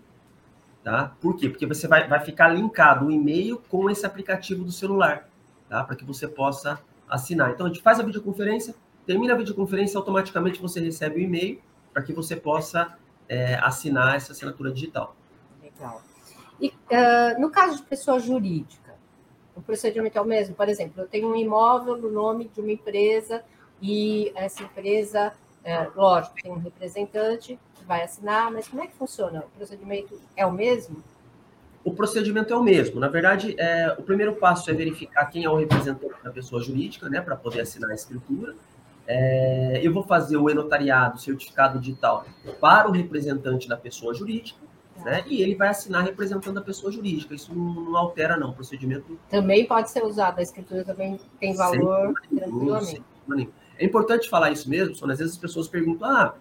Tá? 0.84 1.16
Por 1.18 1.34
quê? 1.34 1.48
Porque 1.48 1.64
você 1.64 1.88
vai, 1.88 2.06
vai 2.06 2.20
ficar 2.20 2.48
linkado 2.48 3.06
o 3.06 3.10
e-mail 3.10 3.58
com 3.70 3.88
esse 3.88 4.04
aplicativo 4.04 4.62
do 4.62 4.70
celular, 4.70 5.26
tá? 5.66 5.82
Para 5.82 5.96
que 5.96 6.04
você 6.04 6.28
possa 6.28 6.78
assinar. 7.08 7.52
Então 7.52 7.64
a 7.64 7.70
gente 7.70 7.80
faz 7.80 7.98
a 7.98 8.02
videoconferência, 8.02 8.74
termina 9.06 9.32
a 9.32 9.36
videoconferência, 9.38 9.96
automaticamente 9.96 10.60
você 10.60 10.78
recebe 10.78 11.16
o 11.16 11.20
e-mail, 11.20 11.58
para 11.90 12.02
que 12.02 12.12
você 12.12 12.36
possa 12.36 12.98
é, 13.30 13.54
assinar 13.54 14.14
essa 14.14 14.32
assinatura 14.32 14.70
digital. 14.70 15.16
Legal. 15.62 16.02
E 16.60 16.68
uh, 16.68 17.40
no 17.40 17.50
caso 17.50 17.76
de 17.76 17.82
pessoa 17.84 18.18
jurídica, 18.18 18.94
o 19.54 19.60
procedimento 19.62 20.16
é 20.16 20.20
o 20.20 20.24
mesmo? 20.24 20.54
Por 20.54 20.68
exemplo, 20.68 21.02
eu 21.02 21.06
tenho 21.08 21.28
um 21.28 21.36
imóvel 21.36 21.96
no 21.96 22.10
nome 22.10 22.48
de 22.54 22.60
uma 22.60 22.72
empresa 22.72 23.42
e 23.82 24.32
essa 24.34 24.62
empresa, 24.62 25.32
é, 25.64 25.88
lógico, 25.94 26.36
tem 26.40 26.50
um 26.50 26.58
representante 26.58 27.58
que 27.74 27.84
vai 27.84 28.02
assinar, 28.02 28.50
mas 28.50 28.68
como 28.68 28.82
é 28.82 28.86
que 28.86 28.94
funciona? 28.94 29.40
O 29.40 29.56
procedimento 29.56 30.20
é 30.36 30.44
o 30.46 30.52
mesmo? 30.52 31.02
O 31.84 31.92
procedimento 31.92 32.52
é 32.52 32.56
o 32.56 32.62
mesmo. 32.62 33.00
Na 33.00 33.08
verdade, 33.08 33.54
é, 33.58 33.94
o 33.98 34.02
primeiro 34.02 34.34
passo 34.34 34.70
é 34.70 34.74
verificar 34.74 35.26
quem 35.26 35.44
é 35.44 35.50
o 35.50 35.56
representante 35.56 36.14
da 36.22 36.30
pessoa 36.30 36.62
jurídica, 36.62 37.08
né, 37.08 37.20
para 37.20 37.36
poder 37.36 37.60
assinar 37.60 37.90
a 37.90 37.94
escritura. 37.94 38.54
é, 39.08 39.80
eu 39.82 39.92
vou 39.92 40.02
fazer 40.02 40.36
o 40.36 40.50
e-notariado, 40.50 41.18
certificado 41.18 41.78
digital, 41.80 42.26
para 42.60 42.88
o 42.88 42.92
representante 42.92 43.66
da 43.66 43.76
pessoa 43.76 44.12
jurídica, 44.12 44.60
né? 45.04 45.24
E 45.26 45.42
ele 45.42 45.54
vai 45.54 45.68
assinar 45.68 46.04
representando 46.04 46.58
a 46.58 46.62
pessoa 46.62 46.92
jurídica. 46.92 47.34
Isso 47.34 47.54
não, 47.54 47.74
não 47.84 47.96
altera, 47.96 48.36
não. 48.36 48.50
O 48.50 48.54
procedimento. 48.54 49.18
Também 49.28 49.66
pode 49.66 49.90
ser 49.90 50.04
usado, 50.04 50.38
a 50.38 50.42
escritura 50.42 50.84
também 50.84 51.18
tem 51.40 51.54
valor 51.54 52.14
tranquilamente. 52.28 53.02
É 53.78 53.84
importante 53.84 54.28
falar 54.28 54.50
isso 54.50 54.68
mesmo, 54.68 54.94
Sônia. 54.94 55.12
Às 55.12 55.18
vezes 55.18 55.34
as 55.34 55.40
pessoas 55.40 55.68
perguntam: 55.68 56.08
ah, 56.08 56.34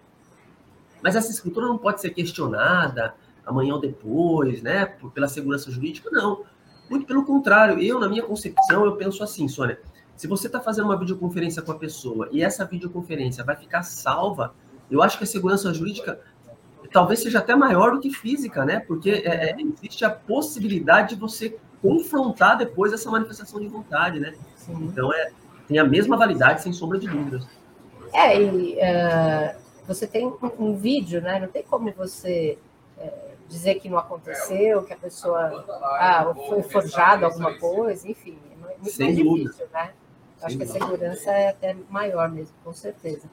mas 1.02 1.16
essa 1.16 1.32
escritura 1.32 1.68
não 1.68 1.78
pode 1.78 2.02
ser 2.02 2.10
questionada 2.12 3.14
amanhã 3.46 3.76
ou 3.76 3.80
depois, 3.80 4.62
né? 4.62 4.86
Pela 5.14 5.28
segurança 5.28 5.72
jurídica? 5.72 6.10
Não. 6.12 6.44
Muito 6.90 7.06
pelo 7.06 7.26
contrário, 7.26 7.82
eu, 7.82 8.00
na 8.00 8.08
minha 8.08 8.24
concepção, 8.24 8.86
eu 8.86 8.96
penso 8.96 9.24
assim, 9.24 9.48
Sônia. 9.48 9.80
Se 10.16 10.26
você 10.26 10.48
está 10.48 10.60
fazendo 10.60 10.86
uma 10.86 10.98
videoconferência 10.98 11.62
com 11.62 11.72
a 11.72 11.78
pessoa 11.78 12.28
e 12.32 12.42
essa 12.42 12.66
videoconferência 12.66 13.44
vai 13.44 13.56
ficar 13.56 13.84
salva, 13.84 14.56
eu 14.90 15.02
acho 15.02 15.18
que 15.18 15.24
a 15.24 15.28
segurança 15.28 15.72
jurídica 15.74 16.20
talvez 16.92 17.22
seja 17.22 17.40
até 17.40 17.56
maior 17.56 17.92
do 17.92 18.00
que 18.00 18.12
física, 18.12 18.66
né? 18.66 18.80
Porque 18.80 19.10
é, 19.10 19.52
é, 19.52 19.56
existe 19.62 20.04
a 20.06 20.10
possibilidade 20.10 21.16
de 21.16 21.22
você 21.22 21.58
confrontar 21.82 22.58
depois 22.58 22.94
essa 22.94 23.10
manifestação 23.10 23.60
de 23.60 23.68
vontade, 23.68 24.20
né? 24.20 24.34
Sim. 24.56 24.74
Então 24.84 25.14
é, 25.14 25.32
tem 25.68 25.80
a 25.80 25.84
mesma 25.84 26.18
validade, 26.18 26.62
sem 26.62 26.74
sombra 26.74 26.98
de 26.98 27.08
dúvidas. 27.08 27.48
É, 28.14 28.42
e 28.42 28.76
uh, 28.76 29.56
você 29.88 30.08
tem 30.08 30.26
um, 30.26 30.38
um, 30.60 30.76
vídeo, 30.76 31.22
né? 31.22 31.40
Não 31.40 31.48
tem 31.48 31.64
como 31.64 31.92
você 31.92 32.58
uh, 32.98 33.38
dizer 33.48 33.76
que 33.76 33.90
não 33.90 33.98
aconteceu, 33.98 34.84
que 34.84 34.94
a 34.94 34.98
pessoa 34.98 35.66
ah, 36.00 36.34
foi 36.48 36.64
forjado 36.64 37.26
alguma 37.26 37.58
coisa, 37.58 38.10
enfim, 38.10 38.38
é 38.52 38.78
muito 38.78 38.90
sem 38.90 39.16
dúvida. 39.16 39.50
difícil, 39.50 39.68
né? 39.74 39.92
Acho 40.42 40.58
que 40.58 40.64
a 40.64 40.68
segurança 40.68 41.32
é 41.32 41.50
até 41.50 41.76
maior 41.90 42.30
mesmo, 42.30 42.54
com 42.64 42.72
certeza. 42.74 43.28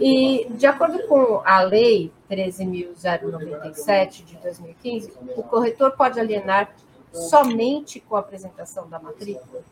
E, 0.00 0.46
de 0.50 0.66
acordo 0.66 1.06
com 1.06 1.40
a 1.44 1.62
Lei 1.62 2.12
13.097 2.30 4.24
de 4.24 4.36
2015, 4.36 5.12
o 5.36 5.42
corretor 5.42 5.92
pode 5.92 6.20
alienar 6.20 6.74
somente 7.12 8.00
com 8.00 8.16
a 8.16 8.20
apresentação 8.20 8.88
da 8.88 8.98
matrícula? 8.98 9.62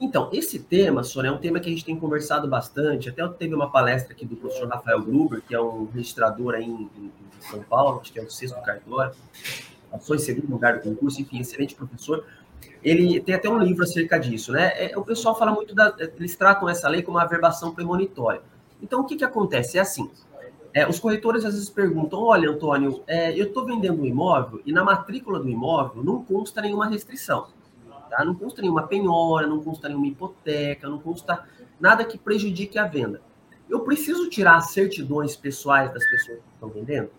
Então, 0.00 0.28
esse 0.32 0.58
tema, 0.58 1.04
Sônia, 1.04 1.28
é 1.28 1.32
um 1.32 1.38
tema 1.38 1.60
que 1.60 1.68
a 1.68 1.70
gente 1.70 1.84
tem 1.84 1.96
conversado 1.96 2.48
bastante. 2.48 3.08
Até 3.08 3.26
teve 3.28 3.54
uma 3.54 3.70
palestra 3.70 4.12
aqui 4.12 4.26
do 4.26 4.34
professor 4.34 4.68
Rafael 4.68 5.00
Gruber, 5.00 5.40
que 5.40 5.54
é 5.54 5.60
um 5.60 5.86
registrador 5.86 6.54
aí 6.54 6.64
em, 6.64 6.90
em 6.98 7.12
São 7.40 7.62
Paulo, 7.62 8.00
acho 8.00 8.12
que 8.12 8.18
é 8.18 8.22
o 8.22 8.30
sexto 8.30 8.60
cartório, 8.62 9.14
passou 9.90 10.16
em 10.16 10.18
segundo 10.18 10.50
lugar 10.50 10.78
do 10.78 10.80
concurso, 10.82 11.20
enfim, 11.20 11.38
excelente 11.38 11.76
professor 11.76 12.24
ele 12.82 13.20
tem 13.20 13.34
até 13.34 13.48
um 13.48 13.58
livro 13.58 13.84
acerca 13.84 14.18
disso, 14.18 14.52
né? 14.52 14.72
É, 14.76 14.98
o 14.98 15.02
pessoal 15.02 15.38
fala 15.38 15.52
muito 15.52 15.74
da. 15.74 15.94
Eles 15.98 16.36
tratam 16.36 16.68
essa 16.68 16.88
lei 16.88 17.02
como 17.02 17.16
uma 17.16 17.24
averbação 17.24 17.74
premonitória. 17.74 18.42
Então, 18.82 19.00
o 19.00 19.04
que, 19.04 19.16
que 19.16 19.24
acontece? 19.24 19.78
É 19.78 19.80
assim: 19.80 20.10
é, 20.74 20.88
os 20.88 20.98
corretores 20.98 21.44
às 21.44 21.54
vezes 21.54 21.70
perguntam: 21.70 22.20
olha, 22.20 22.50
Antônio, 22.50 23.02
é, 23.06 23.30
eu 23.38 23.46
estou 23.46 23.64
vendendo 23.64 24.02
um 24.02 24.04
imóvel 24.04 24.60
e 24.66 24.72
na 24.72 24.82
matrícula 24.82 25.38
do 25.38 25.48
imóvel 25.48 26.02
não 26.02 26.24
consta 26.24 26.60
nenhuma 26.60 26.88
restrição. 26.88 27.46
Tá? 28.10 28.24
Não 28.24 28.34
consta 28.34 28.60
nenhuma 28.60 28.86
penhora, 28.86 29.46
não 29.46 29.62
consta 29.62 29.88
nenhuma 29.88 30.06
hipoteca, 30.06 30.88
não 30.88 30.98
consta 30.98 31.44
nada 31.80 32.04
que 32.04 32.18
prejudique 32.18 32.78
a 32.78 32.86
venda. 32.86 33.22
Eu 33.68 33.80
preciso 33.80 34.28
tirar 34.28 34.56
as 34.56 34.70
certidões 34.70 35.36
pessoais 35.36 35.92
das 35.92 36.04
pessoas 36.10 36.38
que 36.38 36.54
estão 36.54 36.68
vendendo? 36.68 37.10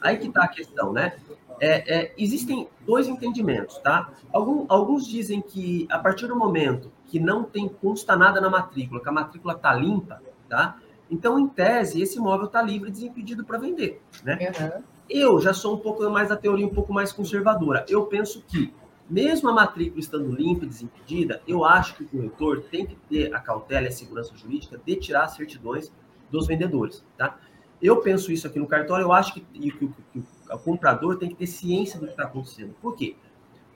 Aí 0.00 0.16
que 0.16 0.28
está 0.28 0.44
a 0.44 0.48
questão, 0.48 0.92
né? 0.92 1.16
É, 1.60 1.94
é, 1.94 2.14
existem 2.16 2.68
dois 2.86 3.08
entendimentos, 3.08 3.78
tá? 3.78 4.10
Algum, 4.32 4.66
alguns 4.68 5.06
dizem 5.06 5.40
que 5.40 5.86
a 5.90 5.98
partir 5.98 6.26
do 6.26 6.36
momento 6.36 6.90
que 7.06 7.18
não 7.18 7.42
tem 7.42 7.68
consta 7.68 8.16
nada 8.16 8.40
na 8.40 8.50
matrícula, 8.50 9.00
que 9.00 9.08
a 9.08 9.12
matrícula 9.12 9.54
está 9.54 9.74
limpa, 9.74 10.22
tá? 10.48 10.76
Então, 11.10 11.38
em 11.38 11.48
tese, 11.48 12.02
esse 12.02 12.18
imóvel 12.18 12.46
está 12.46 12.60
livre 12.60 12.88
e 12.88 12.92
desimpedido 12.92 13.44
para 13.44 13.58
vender, 13.58 14.00
né? 14.22 14.38
Uhum. 14.40 14.82
Eu 15.08 15.40
já 15.40 15.54
sou 15.54 15.74
um 15.74 15.78
pouco 15.78 16.08
mais 16.10 16.28
da 16.28 16.36
teoria, 16.36 16.66
um 16.66 16.74
pouco 16.74 16.92
mais 16.92 17.12
conservadora. 17.12 17.84
Eu 17.88 18.04
penso 18.06 18.44
que, 18.46 18.74
mesmo 19.08 19.48
a 19.48 19.54
matrícula 19.54 19.98
estando 19.98 20.30
limpa 20.30 20.66
e 20.66 20.68
desimpedida, 20.68 21.40
eu 21.48 21.64
acho 21.64 21.94
que 21.94 22.04
o 22.04 22.06
corretor 22.06 22.62
tem 22.70 22.84
que 22.86 22.96
ter 23.08 23.34
a 23.34 23.40
cautela 23.40 23.86
e 23.86 23.88
a 23.88 23.92
segurança 23.92 24.36
jurídica 24.36 24.78
de 24.84 24.96
tirar 24.96 25.24
as 25.24 25.34
certidões 25.34 25.90
dos 26.30 26.46
vendedores, 26.46 27.02
tá? 27.16 27.38
Eu 27.80 28.02
penso 28.02 28.30
isso 28.30 28.46
aqui 28.46 28.58
no 28.58 28.66
cartório, 28.66 29.04
eu 29.04 29.12
acho 29.12 29.32
que, 29.32 29.40
que, 29.40 29.70
que, 29.70 29.88
que 30.12 30.22
o 30.50 30.58
comprador 30.58 31.16
tem 31.16 31.28
que 31.28 31.34
ter 31.34 31.46
ciência 31.46 31.98
do 31.98 32.06
que 32.06 32.12
está 32.12 32.24
acontecendo. 32.24 32.74
Por 32.80 32.94
quê? 32.94 33.16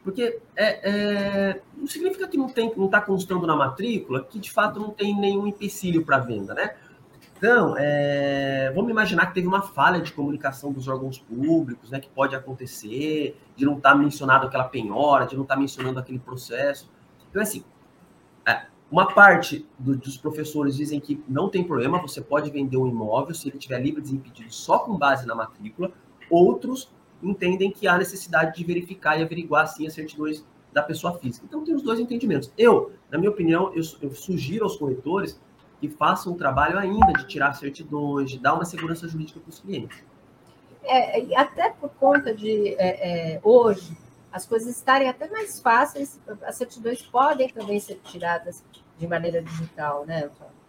Porque 0.03 0.41
é, 0.57 0.91
é, 0.91 1.63
não 1.77 1.87
significa 1.87 2.27
que 2.27 2.37
não 2.37 2.47
está 2.47 3.01
constando 3.01 3.47
na 3.47 3.55
matrícula 3.55 4.25
que 4.25 4.39
de 4.39 4.51
fato 4.51 4.81
não 4.81 4.91
tem 4.91 5.19
nenhum 5.19 5.47
empecilho 5.47 6.05
para 6.05 6.19
venda, 6.19 6.55
né? 6.55 6.75
Então, 7.37 7.75
é, 7.77 8.71
vamos 8.73 8.89
imaginar 8.89 9.27
que 9.27 9.35
teve 9.35 9.49
uma 9.49 9.63
falha 9.63 10.01
de 10.01 10.13
comunicação 10.13 10.73
dos 10.73 10.87
órgãos 10.87 11.19
públicos, 11.19 11.91
né, 11.91 11.99
que 11.99 12.09
pode 12.09 12.37
acontecer, 12.37 13.37
de 13.57 13.65
não 13.65 13.79
estar 13.79 13.91
tá 13.91 13.97
mencionado 13.97 14.47
aquela 14.47 14.63
penhora, 14.63 15.27
de 15.27 15.35
não 15.35 15.43
estar 15.43 15.57
tá 15.57 15.61
mencionando 15.61 15.99
aquele 15.99 16.21
processo. 16.21 16.89
Então, 17.29 17.41
é 17.41 17.43
assim, 17.43 17.65
é, 18.47 18.67
uma 18.89 19.13
parte 19.13 19.67
do, 19.77 19.97
dos 19.97 20.17
professores 20.17 20.77
dizem 20.77 21.01
que 21.01 21.21
não 21.27 21.49
tem 21.49 21.65
problema, 21.65 22.01
você 22.01 22.21
pode 22.21 22.49
vender 22.49 22.77
um 22.77 22.87
imóvel 22.87 23.35
se 23.35 23.49
ele 23.49 23.57
estiver 23.57 23.81
livre 23.81 24.01
desimpedido 24.01 24.53
só 24.55 24.79
com 24.79 24.97
base 24.97 25.27
na 25.27 25.35
matrícula, 25.35 25.91
Outros 26.33 26.91
entendem 27.23 27.71
que 27.71 27.87
há 27.87 27.99
necessidade 27.99 28.57
de 28.57 28.65
verificar 28.65 29.21
e 29.21 29.23
averiguar, 29.23 29.67
sim, 29.67 29.87
as 29.87 29.93
certidões 29.93 30.43
da 30.73 30.83
pessoa 30.83 31.19
física. 31.19 31.45
Então, 31.47 31.63
tem 31.63 31.75
os 31.75 31.83
dois 31.83 32.01
entendimentos. 32.01 32.51
Eu, 32.57 32.93
na 33.11 33.19
minha 33.19 33.31
opinião, 33.31 33.71
eu, 33.75 33.83
eu 34.01 34.11
sugiro 34.15 34.65
aos 34.65 34.77
corretores 34.77 35.39
que 35.79 35.91
façam 35.91 36.33
um 36.33 36.37
trabalho 36.37 36.79
ainda 36.79 37.13
de 37.13 37.27
tirar 37.27 37.53
certidões, 37.53 38.31
de 38.31 38.39
dar 38.39 38.55
uma 38.55 38.65
segurança 38.65 39.07
jurídica 39.07 39.41
para 39.41 39.51
os 39.51 39.61
clientes. 39.61 40.03
É, 40.85 41.37
até 41.37 41.69
por 41.69 41.91
conta 41.91 42.35
de, 42.35 42.75
é, 42.77 43.35
é, 43.35 43.41
hoje, 43.43 43.95
as 44.33 44.47
coisas 44.47 44.75
estarem 44.75 45.11
até 45.11 45.29
mais 45.29 45.61
fáceis, 45.61 46.19
as 46.45 46.57
certidões 46.57 47.03
podem 47.03 47.51
também 47.51 47.79
ser 47.79 48.01
tiradas 48.05 48.65
de 48.99 49.07
maneira 49.07 49.43
digital, 49.43 50.07
né, 50.07 50.25
Antônio? 50.25 50.62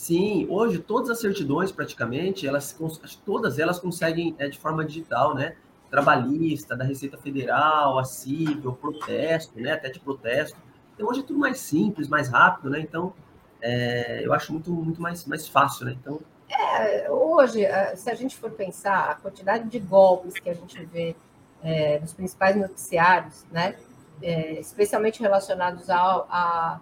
Sim, 0.00 0.46
hoje 0.48 0.78
todas 0.78 1.10
as 1.10 1.20
certidões, 1.20 1.70
praticamente, 1.70 2.48
elas 2.48 2.74
todas 3.22 3.58
elas 3.58 3.78
conseguem 3.78 4.34
é, 4.38 4.48
de 4.48 4.58
forma 4.58 4.82
digital, 4.82 5.34
né? 5.34 5.56
Trabalhista, 5.90 6.74
da 6.74 6.86
Receita 6.86 7.18
Federal, 7.18 7.98
a 7.98 8.04
civil, 8.04 8.72
protesto, 8.72 9.60
né? 9.60 9.72
Até 9.72 9.90
de 9.90 10.00
protesto. 10.00 10.56
Então 10.94 11.06
hoje 11.06 11.20
é 11.20 11.22
tudo 11.22 11.38
mais 11.38 11.60
simples, 11.60 12.08
mais 12.08 12.30
rápido, 12.30 12.70
né? 12.70 12.80
Então 12.80 13.12
é, 13.60 14.22
eu 14.24 14.32
acho 14.32 14.50
muito, 14.54 14.72
muito 14.72 15.02
mais, 15.02 15.26
mais 15.26 15.46
fácil, 15.46 15.84
né? 15.84 15.94
Então. 16.00 16.18
É, 16.48 17.10
hoje, 17.10 17.66
se 17.94 18.10
a 18.10 18.14
gente 18.14 18.38
for 18.38 18.52
pensar 18.52 19.10
a 19.10 19.14
quantidade 19.16 19.68
de 19.68 19.78
golpes 19.78 20.32
que 20.32 20.48
a 20.48 20.54
gente 20.54 20.82
vê 20.86 21.14
é, 21.62 21.98
nos 22.00 22.14
principais 22.14 22.56
noticiários, 22.56 23.44
né? 23.52 23.76
É, 24.22 24.60
especialmente 24.60 25.20
relacionados 25.20 25.90
à 25.90 26.80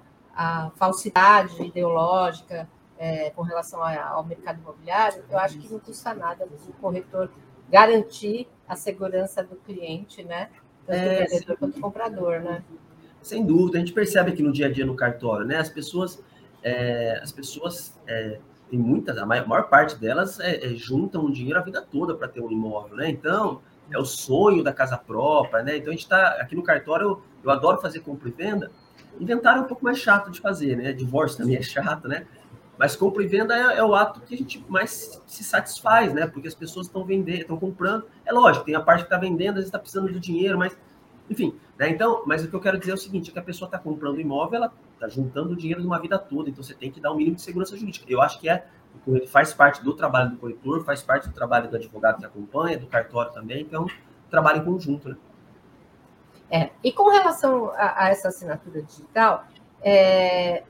falsidade 0.76 1.60
ideológica, 1.64 2.68
é, 2.99 3.31
com 3.31 3.43
relação 3.43 3.83
ao 3.83 4.25
mercado 4.25 4.61
imobiliário, 4.61 5.25
eu 5.31 5.38
acho 5.38 5.59
que 5.59 5.73
não 5.73 5.78
custa 5.78 6.12
nada 6.12 6.45
o 6.45 6.73
corretor 6.75 7.31
garantir 7.71 8.49
a 8.67 8.75
segurança 8.75 9.43
do 9.43 9.57
cliente, 9.57 10.25
né? 10.25 10.49
Tanto 10.87 10.99
é, 10.99 11.25
o 11.25 11.31
vendedor 11.31 11.57
quanto 11.59 11.78
o 11.78 11.81
comprador, 11.81 12.40
né? 12.40 12.62
Sem 13.23 13.45
dúvida, 13.45 13.78
a 13.78 13.81
gente 13.81 13.93
percebe 13.93 14.33
aqui 14.33 14.43
no 14.43 14.52
dia 14.52 14.67
a 14.67 14.73
dia 14.73 14.87
no 14.87 14.97
cartório, 14.97 15.47
né? 15.47 15.57
As 15.57 15.69
pessoas, 15.69 16.23
é, 16.62 17.21
as 17.23 17.31
pessoas 17.31 17.99
é, 18.07 18.40
tem 18.71 18.78
muitas, 18.78 19.17
a 19.17 19.26
maior, 19.26 19.45
a 19.45 19.49
maior 19.49 19.69
parte 19.69 19.97
delas 19.97 20.40
é, 20.40 20.67
é 20.67 20.69
juntam 20.71 21.31
dinheiro 21.31 21.59
a 21.59 21.62
vida 21.62 21.81
toda 21.83 22.14
para 22.14 22.28
ter 22.28 22.40
um 22.40 22.50
imóvel, 22.50 22.97
né? 22.97 23.09
Então, 23.09 23.61
é 23.90 23.99
o 23.99 24.05
sonho 24.05 24.62
da 24.62 24.73
casa 24.73 24.97
própria, 24.97 25.62
né? 25.62 25.76
Então, 25.76 25.88
a 25.88 25.93
gente 25.93 26.02
está 26.02 26.37
aqui 26.40 26.57
no 26.57 26.62
cartório, 26.62 27.07
eu, 27.07 27.23
eu 27.45 27.50
adoro 27.50 27.81
fazer 27.81 28.00
compra 28.00 28.28
e 28.28 28.33
venda. 28.33 28.71
Inventário 29.21 29.61
é 29.61 29.64
um 29.64 29.69
pouco 29.69 29.85
mais 29.85 29.99
chato 29.99 30.31
de 30.31 30.40
fazer, 30.40 30.76
né? 30.76 30.93
Divórcio 30.93 31.38
também 31.38 31.57
é 31.57 31.62
chato, 31.62 32.07
né? 32.07 32.26
Mas 32.78 32.94
compra 32.94 33.23
e 33.25 33.26
venda 33.26 33.56
é, 33.56 33.78
é, 33.78 33.85
o 33.85 33.94
ato 33.94 34.20
que 34.20 34.35
a 34.35 34.38
gente 34.38 34.64
mais 34.68 35.20
se 35.26 35.42
satisfaz, 35.42 36.12
né? 36.14 36.26
Porque 36.26 36.47
as 36.47 36.54
pessoas 36.54 36.87
estão 36.87 37.04
vendendo, 37.04 37.40
estão 37.40 37.58
comprando. 37.58 38.04
É 38.25 38.32
lógico, 38.32 38.64
tem 38.64 38.75
a 38.75 38.80
parte 38.80 39.00
que 39.00 39.06
está 39.06 39.18
vendendo, 39.18 39.50
às 39.50 39.54
vezes 39.56 39.68
está 39.68 39.78
precisando 39.78 40.12
do 40.12 40.20
dinheiro, 40.20 40.56
mas 40.56 40.78
enfim, 41.28 41.58
né? 41.76 41.90
Então, 41.90 42.23
mas 42.25 42.44
o 42.44 42.49
que 42.49 42.54
eu 42.54 42.61
quero 42.61 42.78
dizer 42.78 42.92
é 42.92 42.94
o 42.94 42.99
seguinte: 42.99 43.30
é 43.30 43.32
que 43.32 43.38
a 43.38 43.42
pessoa 43.42 43.66
está 43.66 43.78
comprando 43.78 44.20
imóvel, 44.20 44.56
ela 44.56 44.73
está 44.94 45.08
juntando 45.08 45.52
o 45.52 45.56
dinheiro 45.56 45.80
de 45.80 45.87
uma 45.87 46.00
vida 46.00 46.18
toda, 46.18 46.49
então 46.49 46.62
você 46.62 46.75
tem 46.75 46.90
que 46.90 47.00
dar 47.00 47.12
um 47.12 47.16
mínimo 47.16 47.37
de 47.37 47.42
segurança 47.42 47.76
jurídica. 47.76 48.06
Eu 48.08 48.23
acho 48.23 48.38
que 48.40 48.49
é 48.49 48.66
faz 49.28 49.52
parte 49.52 49.82
do 49.82 49.94
trabalho 49.94 50.30
do 50.30 50.37
corretor, 50.37 50.85
faz 50.85 51.02
parte 51.02 51.28
do 51.28 51.35
trabalho 51.35 51.68
do 51.68 51.76
advogado 51.76 52.18
que 52.18 52.26
acompanha, 52.26 52.78
do 52.78 52.87
cartório 52.87 53.32
também, 53.32 53.62
então 53.62 53.87
trabalho 54.30 54.61
em 54.61 54.64
conjunto, 54.64 55.08
né? 55.08 55.16
É, 56.50 56.70
e 56.82 56.90
com 56.90 57.11
relação 57.11 57.70
a, 57.75 58.04
a 58.04 58.08
essa 58.08 58.28
assinatura 58.28 58.82
digital, 58.82 59.44
é, 59.82 60.64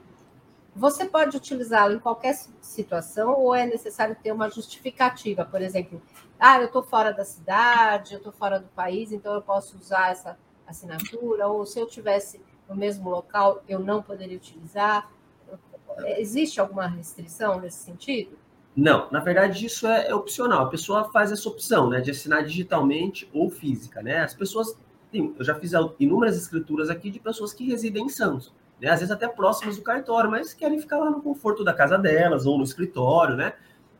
você 0.79 1.05
pode 1.05 1.37
utilizá-lo 1.37 1.95
em 1.95 1.99
qualquer 1.99 2.35
situação 2.61 3.35
ou 3.35 3.55
é 3.55 3.67
necessário 3.67 4.17
ter 4.23 4.31
uma 4.31 4.49
justificativa? 4.49 5.45
Por 5.45 5.61
exemplo, 5.61 6.01
ah, 6.39 6.61
eu 6.61 6.67
estou 6.67 6.83
fora 6.83 7.13
da 7.13 7.25
cidade, 7.25 8.15
eu 8.15 8.19
estou 8.19 8.33
fora 8.33 8.61
do 8.61 8.69
país, 8.69 9.11
então 9.11 9.35
eu 9.35 9.43
posso 9.43 9.77
usar 9.77 10.13
essa 10.13 10.39
assinatura, 10.67 11.49
ou 11.49 11.67
se 11.67 11.81
eu 11.81 11.87
tivesse 11.87 12.41
no 12.69 12.77
mesmo 12.77 13.11
local, 13.11 13.63
eu 13.69 13.81
não 13.81 14.01
poderia 14.01 14.37
utilizar. 14.37 15.11
Existe 16.17 16.61
alguma 16.61 16.87
restrição 16.87 17.61
nesse 17.61 17.79
sentido? 17.79 18.39
Não, 18.77 19.11
na 19.11 19.19
verdade 19.19 19.67
isso 19.67 19.85
é, 19.85 20.09
é, 20.09 20.15
opcional. 20.15 20.67
A 20.67 20.71
pessoa 20.71 21.11
faz 21.11 21.33
essa 21.33 21.49
opção, 21.49 21.91
né, 21.91 22.01
de 22.01 22.13
assinar 22.13 22.45
digitalmente 22.45 23.29
ou 23.33 23.51
física, 23.51 24.01
né? 24.01 24.21
As 24.21 24.35
pessoas, 24.35 24.79
eu 25.13 25.35
já 25.41 25.57
fiz 25.57 25.73
inúmeras 25.99 26.37
escrituras 26.37 26.89
aqui 26.89 27.11
de 27.11 27.19
pessoas 27.19 27.53
que 27.53 27.67
residem 27.67 28.05
em 28.05 28.09
Santos, 28.09 28.53
né? 28.81 28.91
Às 28.91 29.01
vezes 29.01 29.11
até 29.11 29.29
próximas 29.29 29.77
do 29.77 29.83
cartório, 29.83 30.31
mas 30.31 30.55
querem 30.55 30.79
ficar 30.79 30.99
lá 30.99 31.11
no 31.11 31.23
conforto 31.23 31.65
da 31.65 31.73
casa 31.73 31.99
delas 31.99 32.47
ou 32.47 32.59
no 32.59 32.65
escritório, 32.65 33.37
né? 33.37 33.53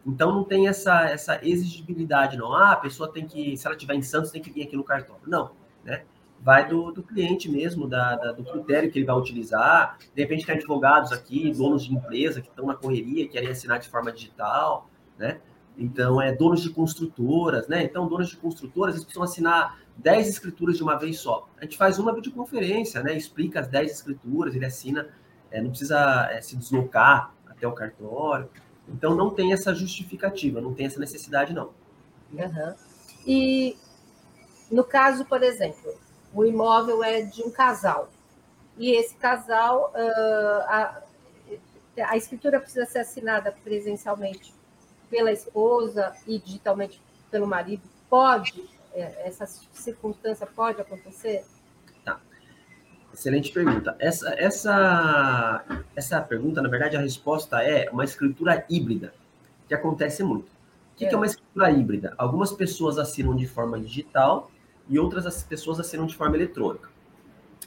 Então 0.07 0.33
não 0.33 0.45
tem 0.45 0.69
essa 0.69 1.05
essa 1.05 1.39
exigibilidade, 1.43 2.37
não. 2.37 2.53
Ah, 2.53 2.73
a 2.73 2.77
pessoa 2.77 3.13
tem 3.13 3.27
que, 3.27 3.57
se 3.57 3.67
ela 3.67 3.77
estiver 3.77 3.95
em 3.95 4.03
Santos, 4.03 4.31
tem 4.31 4.41
que 4.41 4.51
vir 4.51 4.63
aqui 4.63 4.77
no 4.77 4.85
cartório. 4.85 5.23
Não, 5.27 5.51
né? 5.85 6.03
vai 6.41 6.67
do, 6.69 6.93
do 6.93 7.03
cliente 7.03 7.51
mesmo, 7.51 7.87
da, 7.89 8.17
da, 8.17 8.33
do 8.33 8.45
critério 8.45 8.91
que 8.91 8.99
ele 8.99 9.07
vai 9.07 9.17
utilizar. 9.17 9.99
De 10.15 10.23
repente 10.23 10.47
tem 10.47 10.55
advogados 10.55 11.13
aqui, 11.13 11.53
donos 11.53 11.85
de 11.85 11.95
empresa 11.95 12.41
que 12.41 12.49
estão 12.49 12.67
na 12.67 12.75
correria, 12.75 13.29
querem 13.29 13.51
assinar 13.51 13.79
de 13.79 13.89
forma 13.89 14.13
digital, 14.13 14.89
né? 15.19 15.41
Então, 15.79 16.21
é 16.21 16.33
donos 16.33 16.61
de 16.61 16.71
construtoras, 16.71 17.69
né? 17.69 17.85
Então, 17.85 18.09
donos 18.09 18.29
de 18.29 18.37
construtoras, 18.37 18.97
eles 18.97 19.05
precisam 19.05 19.23
assinar 19.23 19.79
10 19.97 20.29
escrituras 20.29 20.77
de 20.77 20.83
uma 20.83 20.97
vez 20.97 21.21
só. 21.21 21.49
A 21.57 21.65
gente 21.65 21.77
faz 21.77 22.01
uma 22.01 22.13
videoconferência, 22.13 23.01
né? 23.01 23.17
Explica 23.17 23.61
as 23.61 23.69
10 23.69 23.93
escrituras, 23.93 24.57
ele 24.57 24.67
assina, 24.67 25.09
é, 25.53 25.63
não 25.63 25.71
precisa 25.71 26.29
é, 26.33 26.43
se 26.43 26.57
deslocar 26.57 27.33
até 27.47 27.67
o 27.67 27.73
cartório. 27.73 28.51
Então, 28.89 29.15
não 29.15 29.31
tem 29.31 29.53
essa 29.53 29.73
justificativa, 29.73 30.61
não 30.61 30.75
tem 30.75 30.87
essa 30.87 30.99
necessidade, 30.99 31.55
não. 31.55 31.71
Uhum. 32.33 32.75
E, 33.25 33.77
no 34.73 34.83
caso, 34.83 35.25
por 35.27 35.45
exemplo, 35.45 35.95
o 36.35 36.45
imóvel 36.45 37.05
é 37.05 37.23
de 37.23 37.41
um 37.45 37.53
casal. 37.53 38.11
E 38.77 38.91
esse 38.91 39.15
casal, 39.15 39.93
ah, 39.95 41.03
a, 41.99 42.11
a 42.11 42.17
escritura 42.17 42.59
precisa 42.59 42.85
ser 42.87 43.01
assinada 43.01 43.53
presencialmente 43.63 44.58
pela 45.11 45.33
esposa 45.33 46.15
e 46.27 46.39
digitalmente 46.39 47.01
pelo 47.31 47.47
marido. 47.47 47.83
Pode, 48.09 48.65
é, 48.93 49.27
essa 49.27 49.47
circunstância 49.47 50.47
pode 50.47 50.81
acontecer? 50.81 51.45
Tá. 52.05 52.21
Excelente 53.13 53.53
pergunta. 53.53 53.97
Essa, 53.99 54.35
essa, 54.39 55.65
essa 55.95 56.21
pergunta, 56.21 56.63
na 56.63 56.69
verdade, 56.69 56.97
a 56.97 57.01
resposta 57.01 57.63
é 57.63 57.89
uma 57.91 58.05
escritura 58.05 58.65
híbrida, 58.69 59.13
que 59.67 59.75
acontece 59.75 60.23
muito. 60.23 60.47
O 60.47 60.97
que 60.99 61.05
é, 61.05 61.09
que 61.09 61.15
é 61.15 61.17
uma 61.17 61.27
escritura 61.27 61.71
híbrida? 61.71 62.15
Algumas 62.19 62.53
pessoas 62.53 62.99
assinam 62.99 63.37
de 63.37 63.47
forma 63.47 63.79
digital 63.79 64.51
e 64.89 64.99
outras 64.99 65.43
pessoas 65.45 65.79
assinam 65.79 66.07
de 66.07 66.17
forma 66.17 66.37
eletrônica. 66.37 66.89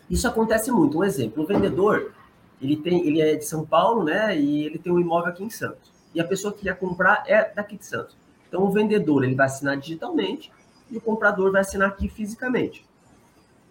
Isso 0.09 0.27
acontece 0.27 0.71
muito. 0.71 0.99
Um 0.99 1.03
exemplo, 1.03 1.43
o 1.43 1.47
vendedor, 1.47 2.13
ele 2.61 2.75
tem, 2.75 3.07
ele 3.07 3.21
é 3.21 3.35
de 3.35 3.45
São 3.45 3.65
Paulo, 3.65 4.03
né? 4.03 4.37
E 4.37 4.65
ele 4.65 4.77
tem 4.77 4.91
um 4.91 4.99
imóvel 4.99 5.29
aqui 5.29 5.43
em 5.43 5.49
Santos. 5.49 5.89
E 6.13 6.19
a 6.19 6.25
pessoa 6.25 6.53
que 6.53 6.63
quer 6.63 6.77
comprar 6.77 7.23
é 7.27 7.53
daqui 7.53 7.77
de 7.77 7.85
Santos. 7.85 8.17
Então 8.47 8.63
o 8.63 8.71
vendedor 8.71 9.23
ele 9.23 9.35
vai 9.35 9.45
assinar 9.45 9.77
digitalmente 9.77 10.51
e 10.89 10.97
o 10.97 11.01
comprador 11.01 11.51
vai 11.51 11.61
assinar 11.61 11.89
aqui 11.89 12.09
fisicamente. 12.09 12.85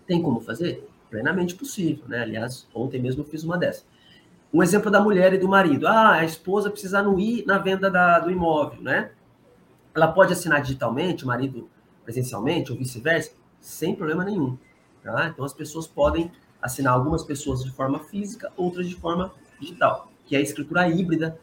Tem 0.07 0.23
como 0.23 0.41
fazer? 0.41 0.89
Plenamente 1.11 1.55
possível, 1.55 2.05
né? 2.09 2.23
Aliás, 2.23 2.67
ontem 2.75 3.01
mesmo 3.01 3.23
eu 3.23 3.27
fiz 3.27 3.45
uma 3.45 3.59
dessa. 3.59 3.85
Um 4.53 4.63
exemplo 4.63 4.91
da 4.91 5.01
mulher 5.01 5.35
e 5.35 5.39
do 5.39 5.49
marido. 5.49 5.87
Ah, 5.87 6.15
a 6.15 6.25
esposa 6.25 6.71
precisa 6.71 7.03
não 7.03 7.19
ir 7.19 7.45
na 7.47 7.59
venda 7.59 7.91
da, 7.91 8.19
do 8.19 8.31
imóvel, 8.31 8.81
né? 8.81 9.13
Ela 9.95 10.09
pode 10.09 10.33
assinar 10.33 10.63
digitalmente, 10.63 11.25
o 11.25 11.27
marido 11.27 11.69
presencialmente 12.05 12.73
ou 12.73 12.79
vice-versa 12.79 13.33
sem 13.61 13.95
problema 13.95 14.25
nenhum. 14.25 14.57
Tá? 15.03 15.29
Então 15.29 15.45
as 15.45 15.53
pessoas 15.53 15.87
podem 15.87 16.31
assinar 16.61 16.93
algumas 16.93 17.23
pessoas 17.23 17.63
de 17.63 17.71
forma 17.71 17.99
física, 18.01 18.53
outras 18.57 18.89
de 18.89 18.95
forma 18.95 19.33
digital, 19.61 20.11
que 20.27 20.35
é 20.35 20.39
a 20.39 20.43
escritura 20.43 20.89
híbrida 20.89 21.39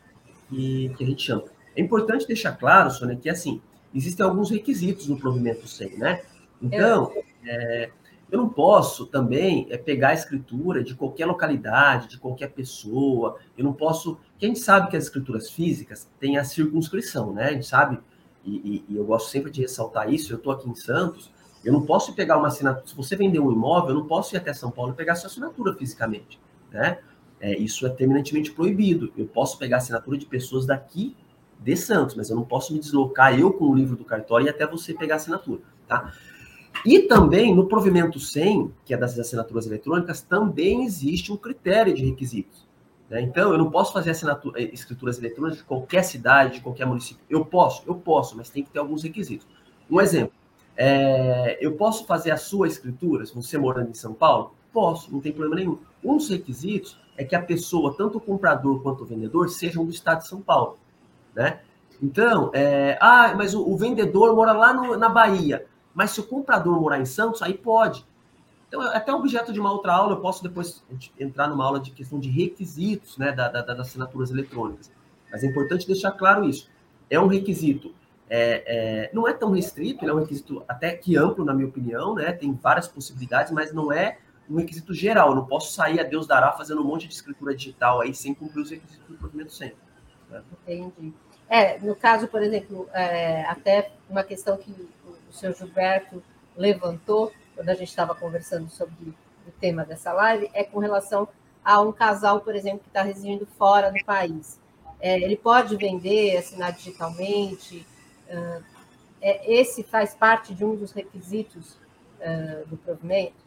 que, 0.50 0.94
que 0.98 1.04
a 1.04 1.08
gente 1.08 1.24
chama. 1.24 1.44
É 1.76 1.82
importante 1.82 2.28
deixar 2.28 2.54
claro, 2.54 2.90
Sônia, 2.90 3.16
que 3.16 3.30
assim, 3.30 3.62
existem 3.94 4.26
alguns 4.26 4.50
requisitos 4.50 5.08
no 5.08 5.18
provimento 5.18 5.68
100, 5.68 5.98
né? 5.98 6.22
Então, 6.62 7.14
é, 7.46 7.90
eu 8.32 8.38
não 8.38 8.50
posso 8.50 9.06
também 9.06 9.68
é, 9.70 9.78
pegar 9.78 10.10
a 10.10 10.14
escritura 10.14 10.84
de 10.84 10.96
qualquer 10.96 11.26
localidade, 11.26 12.08
de 12.08 12.18
qualquer 12.18 12.52
pessoa. 12.52 13.38
Eu 13.58 13.64
não 13.64 13.74
posso. 13.74 14.18
Que 14.38 14.46
a 14.46 14.50
gente 14.50 14.60
sabe 14.60 14.90
que 14.90 14.98
as 14.98 15.06
escrituras 15.06 15.50
físicas 15.50 16.10
têm 16.20 16.38
a 16.38 16.44
circunscrição, 16.44 17.34
né? 17.34 17.46
A 17.46 17.54
gente 17.54 17.68
sabe, 17.68 18.00
e, 18.44 18.84
e, 18.90 18.94
e 18.94 18.98
eu 18.98 19.06
gosto 19.06 19.30
sempre 19.30 19.52
de 19.52 19.62
ressaltar 19.62 20.12
isso. 20.12 20.34
Eu 20.34 20.38
estou 20.38 20.52
aqui 20.52 20.70
em 20.70 20.76
Santos, 20.76 21.32
eu 21.64 21.72
não 21.72 21.86
posso 21.86 22.14
pegar 22.14 22.38
uma 22.38 22.48
assinatura. 22.48 22.86
Se 22.86 22.96
você 22.96 23.16
vender 23.16 23.40
um 23.40 23.52
imóvel, 23.52 23.90
eu 23.90 23.96
não 23.96 24.08
posso 24.08 24.36
ir 24.36 24.38
até 24.38 24.54
São 24.54 24.72
Paulo 24.72 24.92
e 24.92 24.96
pegar 24.96 25.16
sua 25.16 25.28
assinatura 25.28 25.74
fisicamente. 25.74 26.40
Né? 26.72 27.00
É, 27.40 27.56
isso 27.58 27.86
é 27.86 27.90
terminantemente 27.90 28.52
proibido. 28.52 29.12
Eu 29.16 29.28
posso 29.28 29.58
pegar 29.58 29.78
assinatura 29.78 30.18
de 30.18 30.26
pessoas 30.26 30.66
daqui 30.66 31.16
de 31.60 31.76
Santos, 31.76 32.16
mas 32.16 32.30
eu 32.30 32.36
não 32.36 32.44
posso 32.44 32.74
me 32.74 32.80
deslocar 32.80 33.38
eu 33.38 33.52
com 33.52 33.66
o 33.66 33.76
livro 33.76 33.96
do 33.96 34.04
cartório 34.04 34.48
e 34.48 34.50
até 34.50 34.66
você 34.66 34.94
pegar 34.94 35.16
a 35.16 35.18
assinatura. 35.18 35.62
Tá? 35.88 36.14
E 36.86 37.02
também 37.02 37.56
no 37.56 37.68
provimento 37.68 38.20
100, 38.20 38.72
que 38.86 38.94
é 38.94 38.98
das 38.98 39.18
assinaturas 39.18 39.66
eletrônicas, 39.66 40.22
também 40.22 40.86
existe 40.86 41.32
um 41.32 41.38
critério 41.38 41.94
de 41.94 42.06
requisitos. 42.06 42.68
Né? 43.10 43.22
Então, 43.22 43.52
eu 43.52 43.58
não 43.58 43.72
posso 43.72 43.94
fazer 43.94 44.12
assinatura, 44.12 44.62
eh, 44.62 44.70
escrituras 44.74 45.18
eletrônicas 45.18 45.60
de 45.60 45.64
qualquer 45.64 46.04
cidade, 46.04 46.56
de 46.56 46.62
qualquer 46.62 46.86
município. 46.86 47.24
Eu 47.30 47.46
posso, 47.46 47.84
eu 47.88 47.96
posso, 47.96 48.36
mas 48.36 48.50
tem 48.50 48.64
que 48.64 48.70
ter 48.70 48.80
alguns 48.80 49.04
requisitos. 49.04 49.48
Um 49.90 50.02
exemplo. 50.02 50.34
É, 50.76 51.58
eu 51.60 51.74
posso 51.74 52.06
fazer 52.06 52.30
a 52.30 52.38
sua 52.38 52.68
escritura, 52.68 53.26
se 53.26 53.34
você 53.34 53.58
morando 53.58 53.90
em 53.90 53.96
São 53.96 54.14
Paulo? 54.14 54.54
Posso, 54.72 55.12
não 55.12 55.20
tem 55.20 55.32
problema 55.32 55.56
nenhum. 55.56 55.80
Um 56.04 56.18
dos 56.18 56.30
requisitos 56.30 57.00
é 57.18 57.24
que 57.24 57.36
a 57.36 57.42
pessoa, 57.42 57.96
tanto 57.98 58.20
o 58.20 58.22
comprador 58.22 58.82
quanto 58.82 59.04
o 59.04 59.06
vendedor, 59.06 59.50
sejam 59.50 59.84
do 59.84 59.92
estado 59.92 60.20
de 60.20 60.28
São 60.28 60.42
Paulo. 60.42 60.78
Né? 61.36 61.60
Então, 62.02 62.52
é, 62.54 62.98
ah, 63.02 63.34
mas 63.36 63.54
o, 63.54 63.68
o 63.68 63.76
vendedor 63.76 64.36
mora 64.36 64.54
lá 64.54 64.74
no, 64.74 64.96
na 64.96 65.10
Bahia. 65.10 65.66
Mas 65.94 66.12
se 66.12 66.20
o 66.20 66.24
comprador 66.24 66.80
morar 66.80 67.00
em 67.00 67.06
Santos, 67.06 67.42
aí 67.42 67.54
pode. 67.54 68.06
Então, 68.68 68.84
é 68.84 68.96
até 68.96 69.14
objeto 69.14 69.52
de 69.52 69.60
uma 69.60 69.72
outra 69.72 69.94
aula, 69.94 70.14
eu 70.14 70.22
posso 70.22 70.44
depois 70.44 70.84
entrar 71.20 71.48
numa 71.48 71.66
aula 71.66 71.80
de 71.80 71.92
questão 71.92 72.20
de 72.20 72.30
requisitos 72.30 73.18
né, 73.18 73.32
da, 73.32 73.50
da, 73.50 73.62
das 73.62 73.80
assinaturas 73.80 74.30
eletrônicas. 74.30 74.92
Mas 75.32 75.44
é 75.44 75.48
importante 75.48 75.88
deixar 75.88 76.12
claro 76.12 76.46
isso. 76.46 76.70
É 77.10 77.20
um 77.20 77.28
requisito 77.28 77.94
é, 78.30 78.64
é, 78.68 79.10
não 79.14 79.28
é 79.28 79.34
tão 79.34 79.52
restrito, 79.52 80.08
é 80.08 80.14
um 80.14 80.20
requisito 80.20 80.64
até 80.68 80.92
que 80.92 81.16
amplo, 81.16 81.46
na 81.46 81.54
minha 81.54 81.68
opinião, 81.68 82.16
né? 82.16 82.32
Tem 82.32 82.54
várias 82.54 82.88
possibilidades, 82.88 83.52
mas 83.52 83.74
não 83.74 83.92
é 83.92 84.18
um 84.50 84.58
requisito 84.58 84.94
geral. 84.94 85.30
Eu 85.30 85.36
não 85.36 85.46
posso 85.46 85.74
sair 85.74 86.00
a 86.00 86.04
Deus 86.04 86.28
dará 86.28 86.52
fazendo 86.52 86.82
um 86.82 86.86
monte 86.86 87.08
de 87.08 87.14
escritura 87.14 87.56
digital 87.56 88.02
aí 88.02 88.14
sem 88.14 88.34
cumprir 88.34 88.62
os 88.62 88.70
requisitos 88.70 89.08
do 89.08 89.16
provimento 89.16 89.54
sempre. 89.54 89.78
Né? 90.30 90.42
Entendi. 90.68 91.14
É, 91.50 91.80
no 91.80 91.96
caso, 91.96 92.28
por 92.28 92.42
exemplo, 92.42 92.90
é, 92.94 93.44
até 93.46 93.92
uma 94.10 94.24
questão 94.24 94.58
que 94.58 94.72
o 95.30 95.34
senhor 95.34 95.56
Gilberto 95.56 96.22
levantou 96.56 97.32
quando 97.56 97.70
a 97.70 97.74
gente 97.74 97.90
estava 97.90 98.14
conversando 98.14 98.70
sobre 98.70 99.14
o 99.48 99.52
tema 99.60 99.86
dessa 99.86 100.12
live, 100.12 100.50
é 100.54 100.64
com 100.64 100.80
relação 100.80 101.28
a 101.64 101.82
um 101.82 101.92
casal, 101.92 102.42
por 102.42 102.56
exemplo, 102.56 102.80
que 102.80 102.90
está 102.90 103.02
residindo 103.02 103.48
fora 103.58 103.92
do 103.92 104.04
país. 104.06 104.60
É, 105.00 105.20
ele 105.20 105.38
pode 105.38 105.76
vender, 105.78 106.38
assinar 106.38 106.74
digitalmente, 106.74 107.86
Uh, 108.28 108.64
esse 109.22 109.84
faz 109.84 110.14
parte 110.14 110.54
de 110.54 110.64
um 110.64 110.76
dos 110.76 110.92
requisitos 110.92 111.78
uh, 112.20 112.68
do 112.68 112.78
provimento? 112.78 113.47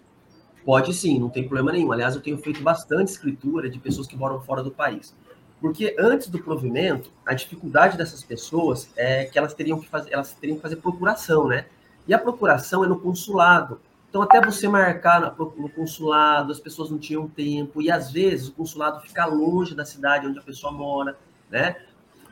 Pode 0.65 0.93
sim, 0.95 1.19
não 1.19 1.29
tem 1.29 1.43
problema 1.43 1.73
nenhum. 1.73 1.91
Aliás, 1.93 2.15
eu 2.15 2.21
tenho 2.21 2.39
feito 2.39 2.63
bastante 2.63 3.09
escritura 3.09 3.69
de 3.69 3.79
pessoas 3.79 4.07
que 4.07 4.17
moram 4.17 4.41
fora 4.41 4.63
do 4.63 4.71
país. 4.71 5.15
Porque 5.61 5.95
antes 5.99 6.29
do 6.29 6.39
provimento, 6.39 7.11
a 7.25 7.35
dificuldade 7.35 7.97
dessas 7.97 8.23
pessoas 8.23 8.89
é 8.97 9.25
que 9.25 9.39
elas 9.39 9.53
teriam 9.53 9.79
que 9.79 9.89
fazer, 9.89 10.13
elas 10.13 10.33
teriam 10.33 10.57
que 10.57 10.63
fazer 10.63 10.77
procuração, 10.77 11.49
né? 11.49 11.67
E 12.09 12.15
a 12.15 12.19
procuração 12.19 12.83
é 12.83 12.89
no 12.89 12.99
consulado. 12.99 13.81
Então, 14.09 14.23
até 14.23 14.41
você 14.41 14.67
marcar 14.67 15.37
no 15.39 15.69
consulado, 15.69 16.51
as 16.51 16.59
pessoas 16.59 16.91
não 16.91 16.99
tinham 16.99 17.29
tempo, 17.29 17.81
e 17.81 17.91
às 17.91 18.11
vezes 18.11 18.49
o 18.49 18.53
consulado 18.53 19.01
fica 19.01 19.25
longe 19.27 19.75
da 19.75 19.85
cidade 19.85 20.27
onde 20.27 20.39
a 20.39 20.43
pessoa 20.43 20.73
mora, 20.73 21.17
né? 21.49 21.77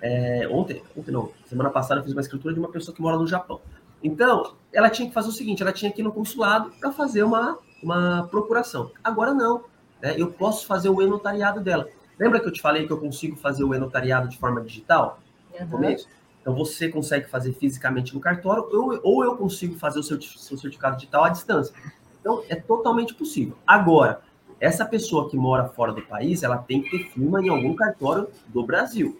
É, 0.01 0.49
ontem, 0.51 0.83
ontem 0.97 1.11
não, 1.11 1.31
semana 1.47 1.71
passada 1.71 2.01
eu 2.01 2.05
fiz 2.05 2.13
uma 2.13 2.21
escritura 2.21 2.55
de 2.55 2.61
uma 2.61 2.69
pessoa 2.69 2.95
que 2.95 3.03
mora 3.03 3.17
no 3.17 3.27
Japão. 3.27 3.61
Então, 4.03 4.55
ela 4.73 4.91
tinha 4.91 5.07
que 5.07 5.15
fazer 5.15 5.29
o 5.29 5.33
seguinte: 5.33 5.63
ela 5.63 5.73
tinha 5.73 5.93
que 5.93 6.01
ir 6.01 6.05
no 6.05 6.13
consulado 6.13 6.71
para 6.81 6.91
fazer 6.91 7.23
uma, 7.23 7.59
uma 7.83 8.27
procuração. 8.31 8.91
Agora 9.03 9.33
não. 9.33 9.65
Né? 10.01 10.15
Eu 10.17 10.33
posso 10.33 10.67
fazer 10.67 10.89
o 10.89 11.03
e-notariado 11.03 11.61
dela. 11.61 11.89
Lembra 12.19 12.41
que 12.41 12.49
eu 12.49 12.53
te 12.53 12.61
falei 12.61 12.87
que 12.87 12.93
eu 12.93 12.99
consigo 12.99 13.37
fazer 13.37 13.65
o 13.65 13.75
e-notariado 13.75 14.29
de 14.29 14.39
forma 14.39 14.61
digital? 14.61 15.21
No 15.53 15.65
uhum. 15.65 15.71
começo? 15.71 16.09
Então, 16.41 16.55
você 16.55 16.89
consegue 16.89 17.29
fazer 17.29 17.53
fisicamente 17.53 18.15
no 18.15 18.21
cartório, 18.21 18.67
ou, 18.73 18.99
ou 19.03 19.25
eu 19.25 19.37
consigo 19.37 19.77
fazer 19.77 19.99
o 19.99 20.03
seu, 20.03 20.21
seu 20.21 20.57
certificado 20.57 20.97
digital 20.97 21.25
à 21.25 21.29
distância. 21.29 21.75
Então, 22.21 22.43
é 22.49 22.57
totalmente 22.57 23.15
possível. 23.15 23.57
Agora, 23.67 24.23
essa 24.61 24.85
pessoa 24.85 25.29
que 25.29 25.37
mora 25.37 25.69
fora 25.69 25.93
do 25.93 26.03
país, 26.03 26.43
ela 26.43 26.59
tem 26.59 26.83
que 26.83 26.91
ter 26.91 27.11
firma 27.11 27.41
em 27.41 27.49
algum 27.49 27.75
cartório 27.75 28.29
do 28.49 28.65
Brasil. 28.65 29.19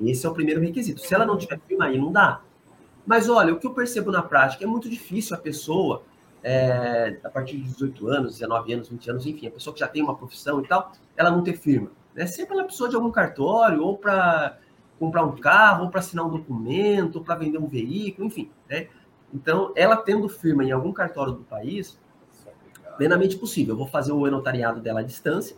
Esse 0.00 0.26
é 0.26 0.28
o 0.28 0.34
primeiro 0.34 0.60
requisito. 0.60 1.00
Se 1.00 1.14
ela 1.14 1.24
não 1.24 1.36
tiver 1.36 1.58
firma, 1.66 1.86
aí 1.86 1.98
não 1.98 2.12
dá. 2.12 2.40
Mas 3.06 3.28
olha, 3.28 3.52
o 3.52 3.58
que 3.58 3.66
eu 3.66 3.74
percebo 3.74 4.10
na 4.12 4.22
prática 4.22 4.64
é 4.64 4.66
muito 4.66 4.88
difícil 4.88 5.34
a 5.34 5.38
pessoa, 5.38 6.02
é, 6.42 7.18
a 7.22 7.30
partir 7.30 7.56
de 7.56 7.64
18 7.64 8.08
anos, 8.08 8.38
19 8.38 8.72
anos, 8.72 8.88
20 8.88 9.10
anos, 9.10 9.26
enfim, 9.26 9.46
a 9.46 9.50
pessoa 9.50 9.72
que 9.72 9.80
já 9.80 9.88
tem 9.88 10.02
uma 10.02 10.16
profissão 10.16 10.60
e 10.60 10.66
tal, 10.66 10.92
ela 11.16 11.30
não 11.30 11.42
ter 11.42 11.56
firma. 11.56 11.90
Né? 12.14 12.26
Sempre 12.26 12.54
ela 12.54 12.64
precisou 12.64 12.88
de 12.88 12.96
algum 12.96 13.10
cartório, 13.10 13.82
ou 13.82 13.96
para 13.96 14.58
comprar 14.98 15.24
um 15.24 15.36
carro, 15.36 15.84
ou 15.84 15.90
para 15.90 16.00
assinar 16.00 16.26
um 16.26 16.30
documento, 16.30 17.16
ou 17.16 17.24
para 17.24 17.34
vender 17.34 17.58
um 17.58 17.66
veículo, 17.66 18.26
enfim. 18.26 18.50
Né? 18.68 18.88
Então, 19.32 19.72
ela 19.74 19.96
tendo 19.96 20.28
firma 20.28 20.64
em 20.64 20.72
algum 20.72 20.92
cartório 20.92 21.32
do 21.32 21.42
país, 21.44 21.98
plenamente 22.96 23.36
possível. 23.36 23.74
Eu 23.74 23.78
vou 23.78 23.86
fazer 23.86 24.12
o 24.12 24.30
notariado 24.30 24.80
dela 24.80 25.00
à 25.00 25.02
distância, 25.02 25.56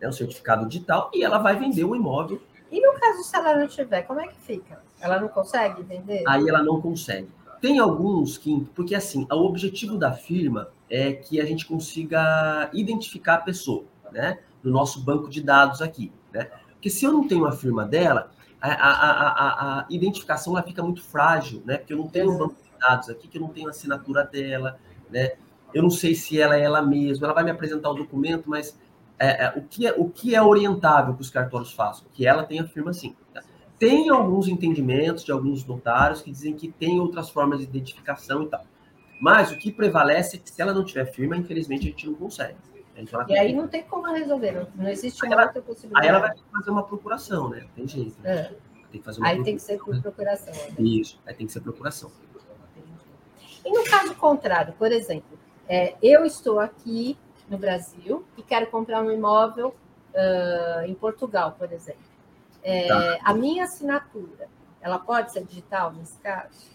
né, 0.00 0.08
o 0.08 0.12
certificado 0.12 0.66
digital, 0.66 1.10
e 1.12 1.24
ela 1.24 1.38
vai 1.38 1.56
vender 1.56 1.84
o 1.84 1.96
imóvel. 1.96 2.40
E 2.70 2.80
no 2.80 2.98
caso, 2.98 3.22
se 3.22 3.36
ela 3.36 3.56
não 3.56 3.66
tiver, 3.66 4.02
como 4.02 4.20
é 4.20 4.28
que 4.28 4.40
fica? 4.40 4.82
Ela 5.00 5.20
não 5.20 5.28
consegue 5.28 5.82
vender? 5.82 6.22
Aí 6.26 6.48
ela 6.48 6.62
não 6.62 6.80
consegue. 6.80 7.28
Tem 7.60 7.78
alguns 7.78 8.38
que, 8.38 8.66
porque 8.74 8.94
assim, 8.94 9.26
o 9.30 9.36
objetivo 9.36 9.96
da 9.96 10.12
firma 10.12 10.68
é 10.88 11.12
que 11.12 11.40
a 11.40 11.44
gente 11.44 11.66
consiga 11.66 12.70
identificar 12.72 13.34
a 13.34 13.38
pessoa, 13.38 13.84
né? 14.12 14.38
No 14.62 14.70
nosso 14.70 15.00
banco 15.00 15.28
de 15.28 15.42
dados 15.42 15.82
aqui, 15.82 16.12
né? 16.32 16.50
Porque 16.72 16.90
se 16.90 17.04
eu 17.04 17.12
não 17.12 17.26
tenho 17.26 17.46
a 17.46 17.52
firma 17.52 17.84
dela, 17.84 18.30
a, 18.60 18.70
a, 18.70 19.28
a, 19.28 19.80
a 19.80 19.86
identificação 19.88 20.52
ela 20.54 20.62
fica 20.62 20.82
muito 20.82 21.02
frágil, 21.02 21.62
né? 21.64 21.78
Porque 21.78 21.92
eu 21.92 21.98
não 21.98 22.08
tenho 22.08 22.32
um 22.32 22.38
banco 22.38 22.54
de 22.54 22.78
dados 22.78 23.08
aqui, 23.08 23.28
que 23.28 23.38
eu 23.38 23.42
não 23.42 23.48
tenho 23.48 23.68
a 23.68 23.70
assinatura 23.70 24.24
dela, 24.24 24.78
né? 25.10 25.32
Eu 25.74 25.82
não 25.82 25.90
sei 25.90 26.14
se 26.14 26.40
ela 26.40 26.56
é 26.56 26.62
ela 26.62 26.80
mesma, 26.80 27.26
ela 27.26 27.34
vai 27.34 27.44
me 27.44 27.50
apresentar 27.50 27.90
o 27.90 27.94
documento, 27.94 28.48
mas 28.48 28.78
é, 29.18 29.46
é, 29.46 29.52
o, 29.56 29.62
que 29.62 29.86
é, 29.86 29.94
o 29.96 30.08
que 30.08 30.34
é 30.34 30.42
orientável 30.42 31.14
que 31.14 31.22
os 31.22 31.30
cartórios 31.30 31.72
façam? 31.72 32.06
Que 32.12 32.26
ela 32.26 32.44
tenha 32.44 32.66
firma 32.66 32.92
sim. 32.92 33.14
Tem 33.78 34.08
alguns 34.08 34.48
entendimentos 34.48 35.24
de 35.24 35.32
alguns 35.32 35.64
notários 35.64 36.22
que 36.22 36.30
dizem 36.30 36.54
que 36.54 36.68
tem 36.68 36.98
outras 36.98 37.28
formas 37.28 37.58
de 37.58 37.64
identificação 37.64 38.44
e 38.44 38.46
tal. 38.48 38.64
Mas 39.20 39.50
o 39.50 39.56
que 39.56 39.72
prevalece 39.72 40.36
é 40.36 40.38
que 40.38 40.50
se 40.50 40.60
ela 40.60 40.72
não 40.72 40.84
tiver 40.84 41.06
firma, 41.06 41.36
infelizmente 41.36 41.86
a 41.86 41.90
gente 41.90 42.06
não 42.06 42.14
consegue. 42.14 42.56
Então, 42.98 43.22
e 43.28 43.38
aí 43.38 43.52
não 43.52 43.68
tem 43.68 43.82
como 43.82 44.10
resolver, 44.10 44.52
não, 44.52 44.66
não 44.74 44.90
existe 44.90 45.22
uma 45.22 45.34
ela, 45.34 45.44
outra 45.46 45.60
possibilidade. 45.60 46.06
Aí 46.06 46.08
ela 46.08 46.18
vai 46.18 46.30
ter 46.30 46.42
que 46.42 46.50
fazer 46.50 46.70
uma 46.70 46.82
procuração, 46.82 47.50
né? 47.50 47.66
Tem 47.76 47.86
jeito. 47.86 48.18
Né? 48.22 48.30
É. 48.30 48.42
Tem 48.90 49.00
que 49.00 49.04
fazer 49.04 49.20
uma 49.20 49.28
aí 49.28 49.42
tem 49.42 49.56
que 49.56 49.62
ser 49.62 49.78
por 49.78 50.00
procuração. 50.00 50.54
Né? 50.54 50.74
Isso, 50.78 51.20
aí 51.26 51.34
tem 51.34 51.46
que 51.46 51.52
ser 51.52 51.60
procuração. 51.60 52.10
E 53.64 53.70
no 53.70 53.84
caso 53.84 54.14
contrário, 54.14 54.72
por 54.78 54.90
exemplo, 54.92 55.38
é, 55.68 55.94
eu 56.00 56.24
estou 56.24 56.58
aqui 56.58 57.18
no 57.50 57.58
Brasil 57.58 58.24
e 58.38 58.42
quero 58.42 58.68
comprar 58.68 59.02
um 59.02 59.10
imóvel 59.10 59.74
uh, 60.14 60.86
em 60.86 60.94
Portugal, 60.94 61.54
por 61.58 61.70
exemplo. 61.72 62.15
É, 62.66 62.88
tá. 62.88 63.18
A 63.22 63.32
minha 63.32 63.62
assinatura, 63.62 64.48
ela 64.80 64.98
pode 64.98 65.30
ser 65.30 65.44
digital 65.44 65.92
nesse 65.92 66.18
caso? 66.18 66.68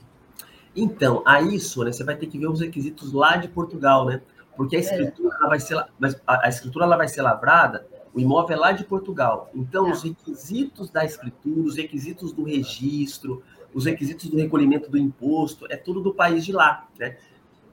Então, 0.73 1.21
a 1.25 1.41
isso, 1.41 1.83
né, 1.83 1.91
você 1.91 2.01
vai 2.01 2.15
ter 2.15 2.27
que 2.27 2.39
ver 2.39 2.47
os 2.47 2.61
requisitos 2.61 3.11
lá 3.11 3.35
de 3.35 3.49
Portugal, 3.49 4.05
né? 4.05 4.21
Porque 4.55 4.77
a 4.77 4.79
é. 4.79 4.81
escritura, 4.81 5.35
ela 5.35 5.49
vai 5.49 5.59
ser, 5.59 5.85
mas 5.99 6.15
a, 6.25 6.45
a 6.45 6.49
escritura 6.49 6.85
ela 6.85 6.95
vai 6.95 7.09
ser 7.09 7.21
lavrada, 7.21 7.85
o 8.13 8.21
imóvel 8.21 8.55
é 8.55 8.59
lá 8.59 8.71
de 8.71 8.85
Portugal. 8.85 9.49
Então, 9.53 9.83
tá. 9.83 9.91
os 9.91 10.03
requisitos 10.03 10.89
da 10.89 11.03
escritura, 11.03 11.59
os 11.59 11.75
requisitos 11.75 12.31
do 12.31 12.45
registro, 12.45 13.43
os 13.73 13.83
requisitos 13.83 14.29
do 14.29 14.37
recolhimento 14.37 14.89
do 14.89 14.97
imposto, 14.97 15.65
é 15.69 15.75
tudo 15.75 15.99
do 15.99 16.13
país 16.13 16.45
de 16.45 16.53
lá, 16.53 16.87
né? 16.97 17.17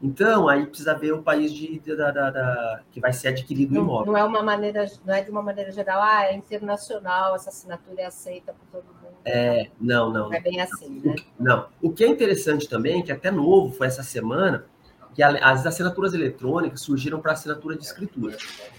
Então, 0.01 0.49
aí 0.49 0.65
precisa 0.67 0.95
ver 0.95 1.13
o 1.13 1.23
país 1.23 1.53
de, 1.53 1.79
de 1.81 1.97
da, 1.97 2.11
da, 2.11 2.31
da, 2.31 2.81
que 2.93 3.01
vai 3.01 3.13
ser 3.13 3.29
adquirido 3.29 3.75
não, 3.75 3.81
o 3.81 3.85
imóvel. 3.85 4.13
Não 4.13 4.19
é 4.19 4.25
uma 4.25 4.43
maneira, 4.43 4.87
não 5.05 5.15
é 5.15 5.23
de 5.23 5.31
uma 5.31 5.43
maneira 5.43 5.73
geral, 5.73 6.01
ah, 6.01 6.25
é 6.25 6.37
internacional, 6.37 7.35
essa 7.35 7.51
assinatura 7.51 8.03
é 8.03 8.07
aceita 8.07 8.53
por 8.53 8.81
todo 8.81 8.87
mundo. 8.95 9.17
É, 9.25 9.71
não, 9.81 10.11
não. 10.13 10.29
Não 10.29 10.35
é 10.35 10.41
bem 10.41 10.61
assim, 10.61 11.01
né? 11.05 11.17
Não. 11.39 11.67
O 11.83 11.91
que 11.91 12.05
é 12.05 12.07
interessante 12.07 12.69
também, 12.69 13.03
que 13.03 13.11
até 13.11 13.31
novo 13.31 13.75
foi 13.75 13.89
essa 13.89 14.03
semana, 14.05 14.65
que 15.15 15.23
as 15.23 15.67
assinaturas 15.67 16.15
eletrônicas 16.15 16.81
surgiram 16.81 17.21
para 17.21 17.33
assinatura 17.33 17.77
de 17.77 17.85
escritura. 17.85 18.37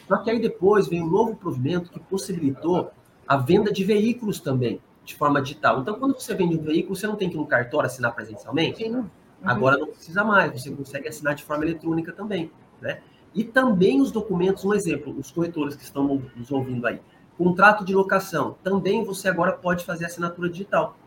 Só 0.08 0.18
que 0.18 0.32
aí 0.32 0.40
depois 0.40 0.88
veio 0.88 1.04
um 1.04 1.10
novo 1.10 1.36
provimento 1.36 1.92
que 1.92 2.00
possibilitou 2.00 2.92
a 3.28 3.36
venda 3.36 3.74
de 3.74 3.84
veículos 3.84 4.40
também, 4.40 4.82
de 5.04 5.16
forma 5.16 5.42
digital. 5.42 5.82
Então, 5.82 6.00
quando 6.00 6.14
você 6.14 6.34
vende 6.34 6.56
um 6.56 6.64
veículo, 6.64 6.96
você 6.96 7.06
não 7.06 7.18
tem 7.18 7.30
que 7.30 7.36
ir 7.36 7.38
no 7.38 7.46
cartório 7.46 7.88
assinar 7.88 8.16
presencialmente? 8.16 8.84
Sim. 8.84 9.10
Uhum. 9.42 9.50
Agora 9.50 9.78
não 9.78 9.88
precisa 9.88 10.24
mais, 10.24 10.62
você 10.62 10.72
consegue 10.72 11.08
assinar 11.08 11.36
de 11.36 11.44
forma 11.44 11.64
eletrônica 11.64 12.12
também, 12.12 12.52
né? 12.82 13.02
E 13.34 13.44
também 13.44 14.02
os 14.02 14.12
documentos, 14.12 14.66
um 14.66 14.74
exemplo, 14.74 15.16
os 15.18 15.32
corretores 15.32 15.76
que 15.76 15.84
estão 15.84 16.22
nos 16.36 16.52
ouvindo 16.52 16.86
aí. 16.88 17.00
Contrato 17.38 17.86
de 17.86 17.94
locação, 17.94 18.58
também 18.64 19.04
você 19.04 19.30
agora 19.30 19.54
pode 19.54 19.86
fazer 19.86 20.06
assinatura 20.06 20.50
digital. 20.50 20.98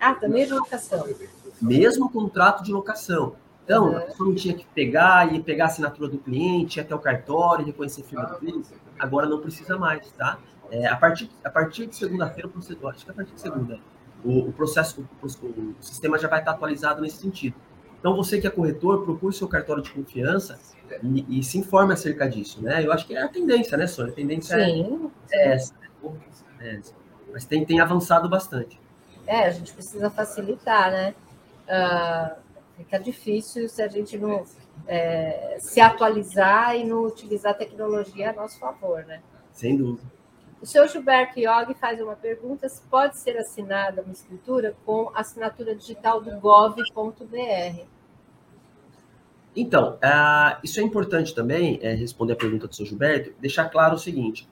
Ah, 0.00 0.14
também 0.14 0.46
de 0.46 0.52
locação. 0.52 1.06
Mesmo 1.60 2.10
contrato 2.10 2.62
de 2.62 2.72
locação. 2.72 3.36
Então, 3.64 3.90
uhum. 3.90 3.96
a 3.96 4.00
pessoa 4.00 4.28
não 4.28 4.34
tinha 4.34 4.54
que 4.54 4.66
pegar 4.66 5.32
e 5.32 5.40
pegar 5.42 5.64
a 5.64 5.66
assinatura 5.68 6.08
do 6.08 6.18
cliente, 6.18 6.78
ir 6.78 6.82
até 6.82 6.94
o 6.94 6.98
cartório, 6.98 7.64
reconhecer 7.64 8.02
a 8.02 8.04
firma 8.04 8.24
do 8.26 8.36
cliente. 8.36 8.68
Agora 8.98 9.26
não 9.26 9.40
precisa 9.40 9.76
mais, 9.76 10.10
tá? 10.12 10.38
É, 10.70 10.86
a, 10.86 10.96
partir, 10.96 11.30
a 11.44 11.50
partir 11.50 11.86
de 11.86 11.94
segunda-feira, 11.94 12.50
acho 12.56 13.04
que 13.04 13.10
é 13.10 13.12
a 13.12 13.14
partir 13.14 13.34
de 13.34 13.40
segunda, 13.40 13.78
o, 14.24 14.48
o 14.48 14.52
processo, 14.52 15.06
o, 15.22 15.26
o, 15.26 15.74
sistema 15.80 16.18
já 16.18 16.28
vai 16.28 16.38
estar 16.38 16.52
atualizado 16.52 17.00
nesse 17.00 17.16
sentido. 17.16 17.56
Então, 17.98 18.16
você 18.16 18.40
que 18.40 18.46
é 18.46 18.50
corretor, 18.50 19.04
procure 19.04 19.34
seu 19.34 19.46
cartório 19.46 19.82
de 19.82 19.90
confiança 19.90 20.58
e, 21.02 21.38
e, 21.38 21.42
se 21.42 21.58
informe 21.58 21.92
acerca 21.92 22.28
disso, 22.28 22.60
né? 22.62 22.84
Eu 22.84 22.92
acho 22.92 23.06
que 23.06 23.14
é 23.14 23.22
a 23.22 23.28
tendência, 23.28 23.76
né, 23.76 23.86
Sônia? 23.86 24.12
A 24.12 24.14
tendência 24.14 24.54
é 24.54 24.64
Sim, 24.64 25.10
é, 25.30 25.36
é 25.36 25.54
essa. 25.54 25.74
É 26.60 26.74
essa. 26.76 26.94
Mas 27.32 27.44
tem, 27.44 27.64
tem 27.64 27.80
avançado 27.80 28.28
bastante. 28.28 28.80
É, 29.26 29.46
a 29.46 29.50
gente 29.50 29.72
precisa 29.72 30.10
facilitar, 30.10 30.90
né? 30.90 31.14
Uh, 31.62 32.36
fica 32.76 32.98
difícil 32.98 33.68
se 33.68 33.80
a 33.80 33.88
gente 33.88 34.18
não 34.18 34.44
é, 34.86 35.56
se 35.60 35.80
atualizar 35.80 36.76
e 36.76 36.84
não 36.84 37.04
utilizar 37.04 37.52
a 37.52 37.54
tecnologia 37.54 38.30
a 38.30 38.32
nosso 38.32 38.58
favor, 38.58 39.04
né? 39.04 39.22
Sem 39.52 39.76
dúvida. 39.76 40.10
O 40.62 40.66
senhor 40.66 40.86
Gilberto 40.86 41.40
Iog 41.40 41.74
faz 41.74 42.00
uma 42.00 42.14
pergunta: 42.14 42.68
se 42.68 42.80
pode 42.82 43.18
ser 43.18 43.36
assinada 43.36 44.00
uma 44.00 44.12
escritura 44.12 44.76
com 44.86 45.10
assinatura 45.12 45.74
digital 45.74 46.20
do 46.20 46.38
gov.br? 46.38 47.84
Então, 49.56 49.94
uh, 49.94 50.58
isso 50.62 50.78
é 50.78 50.82
importante 50.84 51.34
também, 51.34 51.80
é, 51.82 51.92
responder 51.94 52.34
a 52.34 52.36
pergunta 52.36 52.68
do 52.68 52.74
senhor 52.74 52.88
Gilberto, 52.88 53.32
deixar 53.40 53.68
claro 53.70 53.96
o 53.96 53.98
seguinte: 53.98 54.48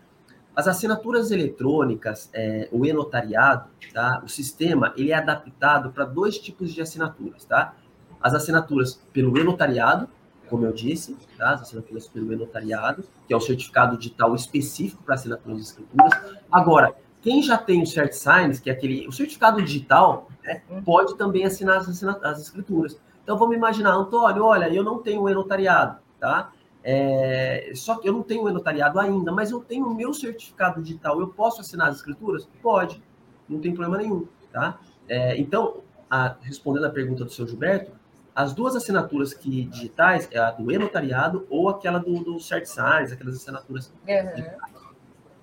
as 0.55 0.67
assinaturas 0.67 1.31
eletrônicas, 1.31 2.29
é, 2.35 2.69
o 2.73 2.85
e-notariado, 2.85 3.71
tá? 3.95 4.21
o 4.25 4.29
sistema, 4.29 4.93
ele 4.97 5.13
é 5.13 5.15
adaptado 5.15 5.93
para 5.93 6.05
dois 6.05 6.41
tipos 6.41 6.75
de 6.75 6.83
assinaturas, 6.83 7.45
tá? 7.45 7.77
As 8.21 8.35
assinaturas 8.35 9.01
pelo 9.13 9.39
e-notariado, 9.39 10.09
como 10.51 10.67
eu 10.67 10.73
disse, 10.73 11.17
tá? 11.39 11.53
as 11.53 11.63
assinaturas 11.63 12.09
pelo 12.09 12.33
e-notariado, 12.33 13.05
que 13.27 13.33
é 13.33 13.37
o 13.37 13.41
certificado 13.41 13.97
digital 13.97 14.35
específico 14.35 15.03
para 15.03 15.15
assinaturas 15.15 15.57
de 15.57 15.63
escrituras. 15.63 16.13
Agora, 16.51 16.95
quem 17.23 17.43
já 17.43 17.57
tem 17.57 17.83
o 17.83 17.87
Cert 17.87 18.13
Signs, 18.13 18.59
que 18.59 18.69
é 18.69 18.73
aquele, 18.73 19.07
o 19.07 19.13
certificado 19.13 19.63
digital, 19.63 20.29
né, 20.43 20.63
pode 20.85 21.17
também 21.17 21.45
assinar 21.45 21.79
as, 21.79 22.03
as 22.03 22.41
escrituras. 22.41 22.99
Então, 23.23 23.39
vamos 23.39 23.55
imaginar, 23.55 23.93
Antônio, 23.93 24.45
olha, 24.45 24.69
eu 24.69 24.83
não 24.83 24.99
tenho 24.99 25.23
o 25.23 25.31
e-notariado, 25.31 25.99
tá? 26.19 26.53
É, 26.83 27.73
só 27.75 27.97
que 27.97 28.09
eu 28.09 28.13
não 28.13 28.23
tenho 28.23 28.45
o 28.45 28.49
e-notariado 28.49 28.99
ainda, 28.99 29.31
mas 29.31 29.51
eu 29.51 29.61
tenho 29.61 29.87
o 29.87 29.95
meu 29.95 30.15
certificado 30.15 30.83
digital, 30.83 31.21
eu 31.21 31.29
posso 31.29 31.61
assinar 31.61 31.89
as 31.89 31.97
escrituras? 31.97 32.49
Pode, 32.63 33.03
não 33.49 33.61
tem 33.61 33.73
problema 33.75 33.99
nenhum, 34.03 34.27
tá? 34.51 34.79
É, 35.07 35.39
então, 35.39 35.83
a, 36.09 36.37
respondendo 36.41 36.87
a 36.87 36.91
pergunta 36.91 37.25
do 37.25 37.31
seu 37.31 37.47
Gilberto, 37.47 37.93
as 38.41 38.55
duas 38.55 38.75
assinaturas 38.75 39.35
que 39.35 39.65
digitais 39.67 40.29
é 40.33 40.39
a 40.39 40.51
do 40.51 40.73
e-notariado 40.73 41.47
ou 41.51 41.69
aquela 41.69 41.99
do, 41.99 42.25
do 42.25 42.41
CertSigns, 42.41 43.13
aquelas 43.13 43.37
assinaturas. 43.37 43.93
Uhum. 44.09 44.45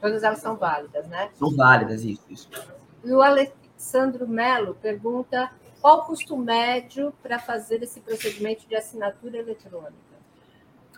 Todas 0.02 0.24
elas 0.24 0.40
são 0.40 0.56
válidas, 0.56 1.08
né? 1.08 1.30
São 1.36 1.56
válidas, 1.56 2.04
isso. 2.04 2.24
isso. 2.30 2.50
E 3.04 3.12
o 3.12 3.22
Alessandro 3.22 4.28
Melo 4.28 4.76
pergunta 4.76 5.52
qual 5.80 6.00
o 6.00 6.06
custo 6.06 6.36
médio 6.36 7.14
para 7.22 7.38
fazer 7.38 7.84
esse 7.84 8.00
procedimento 8.00 8.68
de 8.68 8.76
assinatura 8.76 9.38
eletrônica? 9.38 9.96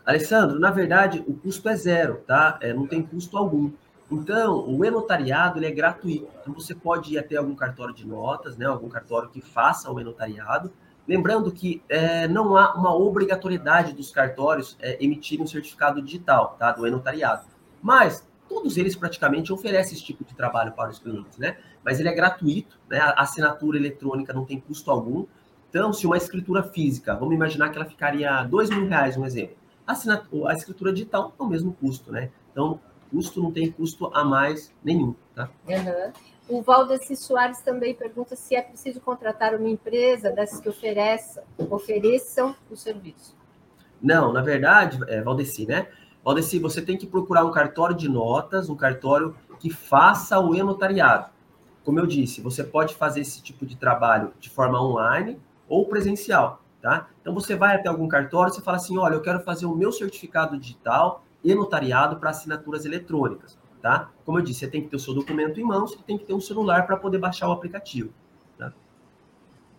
Alessandro, 0.06 0.58
na 0.58 0.72
verdade, 0.72 1.24
o 1.28 1.34
custo 1.34 1.68
é 1.68 1.76
zero, 1.76 2.24
tá? 2.26 2.58
É, 2.62 2.74
não 2.74 2.88
tem 2.88 3.04
custo 3.04 3.38
algum. 3.38 3.72
Então, 4.10 4.68
o 4.68 4.84
e-notariado 4.84 5.60
ele 5.60 5.68
é 5.68 5.72
gratuito. 5.72 6.28
Então, 6.42 6.54
você 6.54 6.74
pode 6.74 7.14
ir 7.14 7.20
até 7.20 7.36
algum 7.36 7.54
cartório 7.54 7.94
de 7.94 8.08
notas, 8.08 8.58
né? 8.58 8.66
Algum 8.66 8.90
cartório 8.90 9.30
que 9.30 9.42
faça 9.42 9.92
o 9.92 10.00
e-notariado 10.00 10.72
Lembrando 11.10 11.52
que 11.52 11.82
é, 11.90 12.28
não 12.28 12.56
há 12.56 12.76
uma 12.76 12.96
obrigatoriedade 12.96 13.94
dos 13.94 14.12
cartórios 14.12 14.78
é, 14.80 15.04
emitirem 15.04 15.44
um 15.44 15.48
certificado 15.48 16.00
digital, 16.04 16.56
tá? 16.60 16.72
Do 16.72 16.86
e-notariado. 16.86 17.48
Mas 17.82 18.24
todos 18.48 18.78
eles 18.78 18.96
praticamente 18.96 19.52
oferecem 19.52 19.96
esse 19.96 20.04
tipo 20.04 20.24
de 20.24 20.36
trabalho 20.36 20.72
para 20.74 20.92
os 20.92 21.00
clientes, 21.00 21.40
né? 21.40 21.58
Mas 21.84 22.00
ele 22.00 22.10
é 22.10 22.14
gratuito, 22.14 22.78
né? 22.88 23.00
A 23.00 23.24
assinatura 23.24 23.76
eletrônica 23.76 24.32
não 24.32 24.46
tem 24.46 24.60
custo 24.60 24.92
algum. 24.92 25.26
Então, 25.68 25.92
se 25.92 26.06
uma 26.06 26.16
escritura 26.16 26.62
física, 26.62 27.16
vamos 27.16 27.34
imaginar 27.34 27.70
que 27.70 27.78
ela 27.80 27.88
ficaria 27.88 28.44
dois 28.44 28.70
mil 28.70 28.88
reais, 28.88 29.18
um 29.18 29.26
exemplo. 29.26 29.56
A, 29.88 29.94
a 29.94 30.54
escritura 30.54 30.94
digital 30.94 31.34
é 31.40 31.42
o 31.42 31.48
mesmo 31.48 31.74
custo, 31.74 32.12
né? 32.12 32.30
Então, 32.52 32.80
custo 33.10 33.42
não 33.42 33.52
tem 33.52 33.72
custo 33.72 34.12
a 34.14 34.24
mais 34.24 34.72
nenhum, 34.84 35.16
tá? 35.34 35.50
Uhum. 35.68 36.14
O 36.50 36.64
Valdeci 36.64 37.16
Soares 37.16 37.62
também 37.62 37.94
pergunta 37.94 38.36
se 38.36 38.56
é 38.56 38.62
preciso 38.64 39.00
contratar 39.00 39.54
uma 39.54 39.70
empresa 39.70 40.32
dessas 40.32 40.60
que 40.60 40.68
ofereçam, 40.68 41.44
ofereçam 41.70 42.56
o 42.72 42.76
serviço. 42.76 43.38
Não, 44.02 44.34
na 44.34 44.42
verdade, 44.42 45.00
é, 45.08 45.22
Valdeci, 45.22 45.68
né? 45.68 45.88
Valdeci, 46.26 46.58
você 46.58 46.82
tem 46.82 46.98
que 46.98 47.06
procurar 47.06 47.46
um 47.46 47.52
cartório 47.52 47.96
de 47.96 48.10
notas, 48.10 48.68
um 48.68 48.76
cartório 48.76 49.36
que 49.60 49.70
faça 49.70 50.40
o 50.40 50.56
e-notariado. 50.56 51.30
Como 51.86 52.00
eu 52.00 52.08
disse, 52.08 52.42
você 52.42 52.64
pode 52.64 52.96
fazer 52.96 53.22
esse 53.22 53.44
tipo 53.44 53.64
de 53.64 53.76
trabalho 53.76 54.34
de 54.40 54.50
forma 54.50 54.82
online 54.82 55.40
ou 55.68 55.88
presencial, 55.88 56.64
tá? 56.82 57.10
Então 57.22 57.32
você 57.32 57.56
vai 57.56 57.76
até 57.76 57.90
algum 57.90 58.08
cartório, 58.08 58.52
você 58.52 58.62
fala 58.62 58.78
assim, 58.78 58.98
olha, 58.98 59.14
eu 59.14 59.22
quero 59.22 59.40
fazer 59.42 59.68
o 59.68 59.76
meu 59.76 59.92
certificado 59.92 60.58
digital 60.58 61.24
e 61.44 61.54
notariado 61.54 62.18
para 62.18 62.32
assinaturas 62.32 62.86
eletrônicas, 62.86 63.56
tá? 63.82 64.12
Como 64.26 64.38
eu 64.38 64.44
disse, 64.44 64.62
você 64.62 64.68
tem 64.68 64.82
que 64.82 64.90
ter 64.90 64.96
o 64.96 65.00
seu 65.00 65.14
documento 65.14 65.60
em 65.60 65.64
mãos 65.64 65.94
e 65.94 65.98
tem 66.04 66.18
que 66.18 66.26
ter 66.26 66.34
um 66.34 66.42
celular 66.42 66.86
para 66.86 66.98
poder 66.98 67.18
baixar 67.18 67.50
o 67.50 67.52
aplicativo. 67.52 68.12
Tá? 68.58 68.74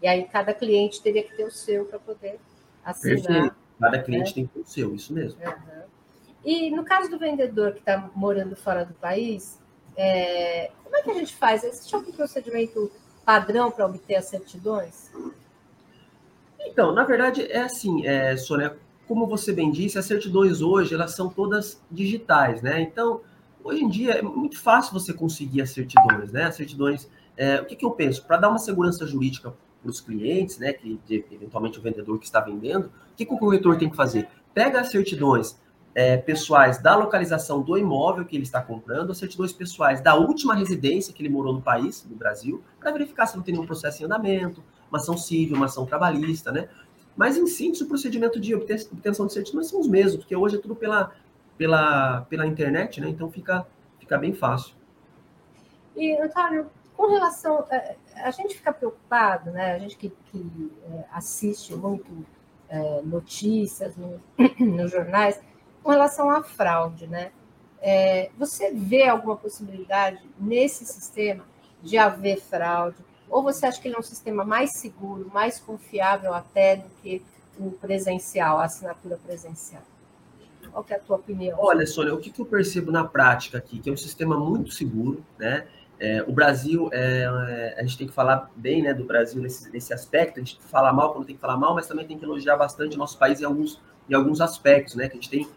E 0.02 0.08
aí 0.08 0.24
cada 0.24 0.54
cliente 0.54 1.02
teria 1.02 1.22
que 1.22 1.36
ter 1.36 1.44
o 1.44 1.50
seu 1.50 1.84
para 1.84 1.98
poder 1.98 2.38
assinar. 2.84 3.22
Perfeito. 3.22 3.56
Cada 3.78 4.02
cliente 4.02 4.28
né? 4.28 4.34
tem 4.34 4.46
que 4.46 4.52
ter 4.52 4.60
o 4.60 4.66
seu, 4.66 4.94
isso 4.94 5.12
mesmo. 5.12 5.40
Uhum. 5.42 5.82
E 6.44 6.70
no 6.70 6.84
caso 6.84 7.10
do 7.10 7.18
vendedor 7.18 7.72
que 7.72 7.80
está 7.80 8.10
morando 8.14 8.56
fora 8.56 8.84
do 8.84 8.94
país, 8.94 9.58
é, 9.96 10.70
como 10.82 10.96
é 10.96 11.02
que 11.02 11.10
a 11.10 11.14
gente 11.14 11.34
faz? 11.34 11.64
Existe 11.64 11.94
algum 11.94 12.12
procedimento 12.12 12.90
padrão 13.24 13.70
para 13.70 13.86
obter 13.86 14.16
as 14.16 14.26
certidões? 14.26 15.10
Então, 16.58 16.92
na 16.92 17.04
verdade, 17.04 17.42
é 17.50 17.60
assim, 17.60 18.06
é, 18.06 18.36
Sônia, 18.36 18.76
como 19.06 19.26
você 19.26 19.52
bem 19.52 19.70
disse, 19.70 19.98
as 19.98 20.06
certidões 20.06 20.60
hoje, 20.60 20.94
elas 20.94 21.14
são 21.14 21.28
todas 21.28 21.82
digitais, 21.90 22.62
né? 22.62 22.80
Então, 22.80 23.20
hoje 23.62 23.84
em 23.84 23.88
dia, 23.88 24.12
é 24.12 24.22
muito 24.22 24.60
fácil 24.60 24.92
você 24.92 25.12
conseguir 25.12 25.62
as 25.62 25.70
certidões, 25.70 26.32
né? 26.32 26.44
As 26.44 26.56
certidões, 26.56 27.08
é, 27.36 27.60
o 27.60 27.66
que, 27.66 27.76
que 27.76 27.84
eu 27.84 27.90
penso? 27.90 28.24
Para 28.26 28.36
dar 28.36 28.48
uma 28.48 28.58
segurança 28.58 29.06
jurídica 29.06 29.54
para 29.82 29.90
os 29.90 30.00
clientes, 30.00 30.58
né, 30.58 30.72
que 30.72 31.00
eventualmente 31.30 31.78
o 31.78 31.82
vendedor 31.82 32.18
que 32.18 32.26
está 32.26 32.40
vendendo, 32.40 32.86
o 32.86 33.16
que, 33.16 33.24
que 33.24 33.32
o 33.32 33.38
corretor 33.38 33.78
tem 33.78 33.88
que 33.88 33.96
fazer? 33.96 34.28
Pega 34.52 34.80
as 34.80 34.90
certidões 34.90 35.58
é, 35.94 36.16
pessoais 36.16 36.82
da 36.82 36.94
localização 36.94 37.62
do 37.62 37.76
imóvel 37.76 38.24
que 38.24 38.36
ele 38.36 38.44
está 38.44 38.60
comprando, 38.60 39.10
as 39.10 39.18
certidões 39.18 39.52
pessoais 39.52 40.00
da 40.00 40.14
última 40.14 40.54
residência 40.54 41.12
que 41.12 41.22
ele 41.22 41.28
morou 41.28 41.52
no 41.52 41.62
país, 41.62 42.06
no 42.08 42.16
Brasil, 42.16 42.62
para 42.78 42.90
verificar 42.92 43.26
se 43.26 43.36
não 43.36 43.42
tem 43.42 43.54
nenhum 43.54 43.66
processo 43.66 44.02
em 44.02 44.06
andamento, 44.06 44.62
uma 44.90 44.98
ação 44.98 45.16
civil, 45.16 45.56
uma 45.56 45.66
ação 45.66 45.86
trabalhista, 45.86 46.52
né? 46.52 46.68
Mas, 47.16 47.36
em 47.36 47.46
síntese, 47.46 47.84
o 47.84 47.86
procedimento 47.86 48.40
de 48.40 48.54
obtenção 48.54 49.26
de 49.26 49.32
certidões 49.32 49.66
são 49.68 49.80
os 49.80 49.88
mesmos, 49.88 50.16
porque 50.16 50.34
hoje 50.34 50.56
é 50.56 50.58
tudo 50.58 50.76
pela, 50.76 51.12
pela, 51.60 52.22
pela 52.22 52.46
internet, 52.46 53.02
né? 53.02 53.10
Então 53.10 53.30
fica, 53.30 53.66
fica 53.98 54.16
bem 54.16 54.32
fácil. 54.32 54.74
E, 55.94 56.18
Antônio, 56.18 56.70
com 56.96 57.06
relação. 57.12 57.66
É, 57.70 57.96
a 58.14 58.30
gente 58.30 58.56
fica 58.56 58.72
preocupado, 58.72 59.50
né? 59.50 59.74
A 59.74 59.78
gente 59.78 59.94
que, 59.94 60.08
que 60.08 60.72
é, 60.90 61.04
assiste 61.12 61.74
muito 61.74 62.26
é, 62.66 63.02
notícias 63.02 63.94
no, 63.94 64.18
nos 64.58 64.90
jornais, 64.90 65.38
com 65.82 65.90
relação 65.90 66.30
à 66.30 66.42
fraude, 66.42 67.06
né? 67.06 67.30
É, 67.82 68.30
você 68.38 68.72
vê 68.72 69.06
alguma 69.06 69.36
possibilidade 69.36 70.18
nesse 70.38 70.86
sistema 70.86 71.44
de 71.82 71.98
haver 71.98 72.40
fraude? 72.40 73.04
Ou 73.28 73.42
você 73.42 73.66
acha 73.66 73.78
que 73.78 73.86
ele 73.86 73.96
é 73.96 73.98
um 73.98 74.02
sistema 74.02 74.46
mais 74.46 74.72
seguro, 74.72 75.30
mais 75.30 75.60
confiável 75.60 76.32
até 76.32 76.76
do 76.76 76.88
que 77.02 77.22
o 77.58 77.70
presencial, 77.70 78.58
a 78.58 78.64
assinatura 78.64 79.18
presencial? 79.18 79.82
Qual 80.72 80.84
é 80.88 80.94
a 80.94 80.98
tua 80.98 81.16
opinião? 81.16 81.58
Olha, 81.60 81.86
Sônia, 81.86 82.14
o 82.14 82.18
que, 82.18 82.32
eu 82.38 82.46
percebo 82.46 82.90
na 82.90 83.04
prática 83.04 83.58
aqui? 83.58 83.78
Que 83.78 83.90
é 83.90 83.92
um 83.92 83.96
sistema 83.96 84.38
muito 84.38 84.72
seguro, 84.72 85.24
né? 85.38 85.66
É, 85.98 86.22
o 86.26 86.32
Brasil, 86.32 86.88
é, 86.92 87.24
é, 87.24 87.76
a 87.78 87.82
gente 87.82 87.98
tem 87.98 88.06
que 88.06 88.12
falar 88.12 88.50
bem 88.56 88.82
né, 88.82 88.94
do 88.94 89.04
Brasil 89.04 89.42
nesse, 89.42 89.70
nesse 89.70 89.92
aspecto, 89.92 90.40
a 90.40 90.42
gente 90.42 90.58
fala 90.62 90.90
mal 90.94 91.12
quando 91.12 91.26
tem 91.26 91.34
que 91.34 91.40
falar 91.40 91.58
mal, 91.58 91.74
mas 91.74 91.86
também 91.86 92.06
tem 92.06 92.18
que 92.18 92.24
elogiar 92.24 92.56
bastante 92.56 92.96
o 92.96 92.98
nosso 92.98 93.18
país 93.18 93.42
em 93.42 93.44
alguns, 93.44 93.78
em 94.08 94.14
alguns 94.14 94.40
aspectos, 94.40 94.94
né? 94.94 95.08
Que 95.08 95.12
a 95.12 95.20
gente 95.20 95.28
tem, 95.28 95.48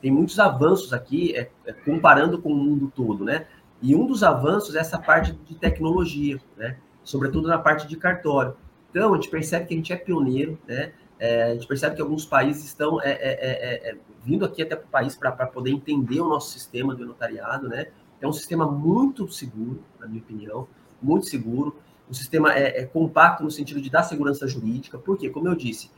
tem 0.00 0.10
muitos 0.10 0.38
avanços 0.40 0.92
aqui, 0.92 1.36
é, 1.36 1.48
é, 1.66 1.72
comparando 1.72 2.40
com 2.40 2.52
o 2.52 2.56
mundo 2.56 2.92
todo, 2.94 3.24
né? 3.24 3.46
E 3.80 3.94
um 3.94 4.06
dos 4.06 4.22
avanços 4.22 4.74
é 4.74 4.78
essa 4.80 4.98
parte 4.98 5.32
de 5.32 5.54
tecnologia, 5.54 6.40
né? 6.56 6.76
sobretudo 7.04 7.48
na 7.48 7.58
parte 7.58 7.86
de 7.86 7.96
cartório. 7.96 8.56
Então, 8.90 9.12
a 9.12 9.16
gente 9.16 9.28
percebe 9.28 9.66
que 9.66 9.74
a 9.74 9.76
gente 9.76 9.92
é 9.92 9.96
pioneiro, 9.96 10.58
né? 10.66 10.92
É, 11.24 11.44
a 11.44 11.54
gente 11.54 11.68
percebe 11.68 11.94
que 11.94 12.02
alguns 12.02 12.26
países 12.26 12.64
estão 12.64 13.00
é, 13.00 13.12
é, 13.12 13.18
é, 13.20 13.90
é 13.90 13.96
vindo 14.24 14.44
aqui 14.44 14.60
até 14.60 14.74
para 14.74 14.86
o 14.86 14.88
país 14.88 15.14
para 15.14 15.30
poder 15.46 15.70
entender 15.70 16.20
o 16.20 16.28
nosso 16.28 16.50
sistema 16.50 16.96
de 16.96 17.04
notariado, 17.04 17.68
né? 17.68 17.86
É 18.20 18.26
um 18.26 18.32
sistema 18.32 18.66
muito 18.66 19.30
seguro, 19.30 19.84
na 20.00 20.08
minha 20.08 20.20
opinião, 20.20 20.66
muito 21.00 21.26
seguro. 21.26 21.76
O 22.10 22.14
sistema 22.14 22.52
é, 22.52 22.84
compacto 22.86 23.44
no 23.44 23.52
sentido 23.52 23.80
de 23.80 23.88
dar 23.88 24.02
segurança 24.02 24.48
jurídica, 24.48 24.98
porque, 24.98 25.30
como 25.30 25.46
eu 25.46 25.54
disse, 25.54 25.90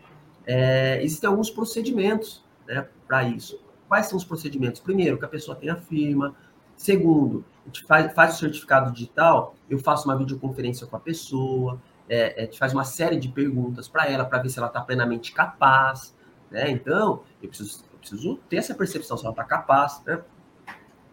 existem 1.01 1.29
alguns 1.29 1.49
procedimentos 1.49 2.45
né, 2.67 2.87
para 3.07 3.25
isso. 3.25 3.59
Quais 3.89 4.07
são 4.07 4.19
os 4.19 4.25
procedimentos? 4.25 4.81
Primeiro, 4.81 5.19
que 5.19 5.25
a 5.25 5.29
pessoa 5.29 5.57
tenha 5.57 5.75
firma, 5.75 6.37
Segundo, 6.77 7.45
a 7.63 7.67
gente 7.67 7.85
faz, 7.85 8.13
faz 8.13 8.35
o 8.35 8.39
certificado 8.39 8.93
digital, 8.93 9.55
eu 9.71 9.79
faço 9.79 10.09
uma 10.09 10.17
videoconferência 10.17 10.87
com 10.87 10.97
a 10.97 11.01
pessoa, 11.01 11.81
é, 12.09 12.35
a 12.37 12.41
gente 12.45 12.59
faz 12.59 12.73
uma 12.73 12.85
série 12.85 13.17
de 13.17 13.29
perguntas 13.29 13.89
para 13.89 14.07
ela, 14.07 14.25
para 14.25 14.39
ver 14.39 14.51
se 14.51 14.59
ela 14.59 14.69
está 14.69 14.81
plenamente 14.81 15.33
capaz. 15.33 16.15
Né? 16.51 16.71
Então, 16.71 17.23
eu 17.43 17.49
preciso, 17.49 17.85
eu 17.93 17.99
preciso 17.99 18.37
ter 18.49 18.57
essa 18.57 18.75
percepção 18.75 19.17
se 19.17 19.25
ela 19.25 19.33
está 19.33 19.45
capaz, 19.45 20.03
né? 20.07 20.21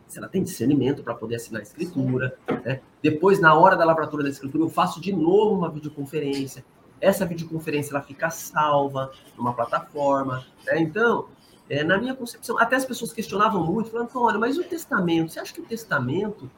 se 0.08 0.18
ela 0.18 0.28
tem 0.28 0.44
discernimento 0.44 1.02
para 1.04 1.16
poder 1.16 1.36
assinar 1.36 1.62
a 1.62 1.64
escritura. 1.64 2.38
Né? 2.66 2.82
Depois, 3.02 3.40
na 3.40 3.54
hora 3.56 3.78
da 3.78 3.86
lavratura 3.86 4.24
da 4.24 4.30
escritura, 4.30 4.66
eu 4.66 4.70
faço 4.70 5.00
de 5.00 5.14
novo 5.14 5.56
uma 5.56 5.72
videoconferência. 5.72 6.66
Essa 7.00 7.26
videoconferência 7.26 7.94
ela 7.94 8.02
fica 8.02 8.30
salva 8.30 9.12
numa 9.38 9.54
plataforma. 9.54 10.46
Né? 10.66 10.80
Então, 10.80 11.30
é, 11.70 11.86
na 11.86 11.98
minha 11.98 12.14
concepção, 12.14 12.60
até 12.60 12.76
as 12.76 12.84
pessoas 12.84 13.14
questionavam 13.14 13.66
muito, 13.66 13.90
falando, 13.90 14.10
olha, 14.16 14.38
mas 14.38 14.58
o 14.58 14.64
testamento, 14.64 15.32
você 15.32 15.40
acha 15.40 15.54
que 15.54 15.62
o 15.62 15.66
testamento 15.66 16.52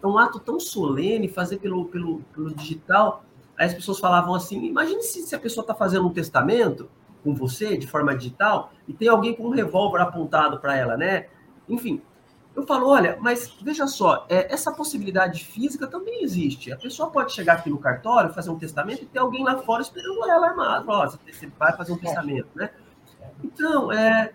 é 0.00 0.06
um 0.06 0.16
ato 0.16 0.38
tão 0.38 0.60
solene, 0.60 1.26
fazer 1.26 1.58
pelo, 1.58 1.86
pelo, 1.86 2.20
pelo 2.32 2.54
digital? 2.54 3.25
Aí 3.58 3.66
as 3.66 3.74
pessoas 3.74 3.98
falavam 3.98 4.34
assim, 4.34 4.64
imagine 4.64 5.02
se, 5.02 5.22
se 5.22 5.34
a 5.34 5.38
pessoa 5.38 5.62
está 5.62 5.74
fazendo 5.74 6.06
um 6.06 6.12
testamento 6.12 6.88
com 7.24 7.34
você, 7.34 7.76
de 7.76 7.86
forma 7.86 8.14
digital, 8.16 8.72
e 8.86 8.92
tem 8.92 9.08
alguém 9.08 9.34
com 9.34 9.46
um 9.46 9.50
revólver 9.50 10.00
apontado 10.00 10.60
para 10.60 10.76
ela, 10.76 10.96
né? 10.96 11.26
Enfim, 11.68 12.00
eu 12.54 12.66
falo, 12.66 12.88
olha, 12.88 13.18
mas 13.20 13.54
veja 13.60 13.86
só, 13.86 14.24
é, 14.30 14.52
essa 14.52 14.72
possibilidade 14.72 15.44
física 15.44 15.86
também 15.86 16.22
existe. 16.22 16.72
A 16.72 16.76
pessoa 16.76 17.10
pode 17.10 17.32
chegar 17.32 17.54
aqui 17.54 17.68
no 17.68 17.78
cartório, 17.78 18.32
fazer 18.32 18.50
um 18.50 18.58
testamento 18.58 19.02
e 19.02 19.06
ter 19.06 19.18
alguém 19.18 19.44
lá 19.44 19.58
fora 19.58 19.82
esperando 19.82 20.24
ela 20.30 20.48
armado. 20.48 20.86
Ó, 20.88 21.06
você 21.06 21.46
vai 21.58 21.76
fazer 21.76 21.92
um 21.92 21.98
testamento, 21.98 22.48
né? 22.54 22.70
Então, 23.44 23.92
é, 23.92 24.32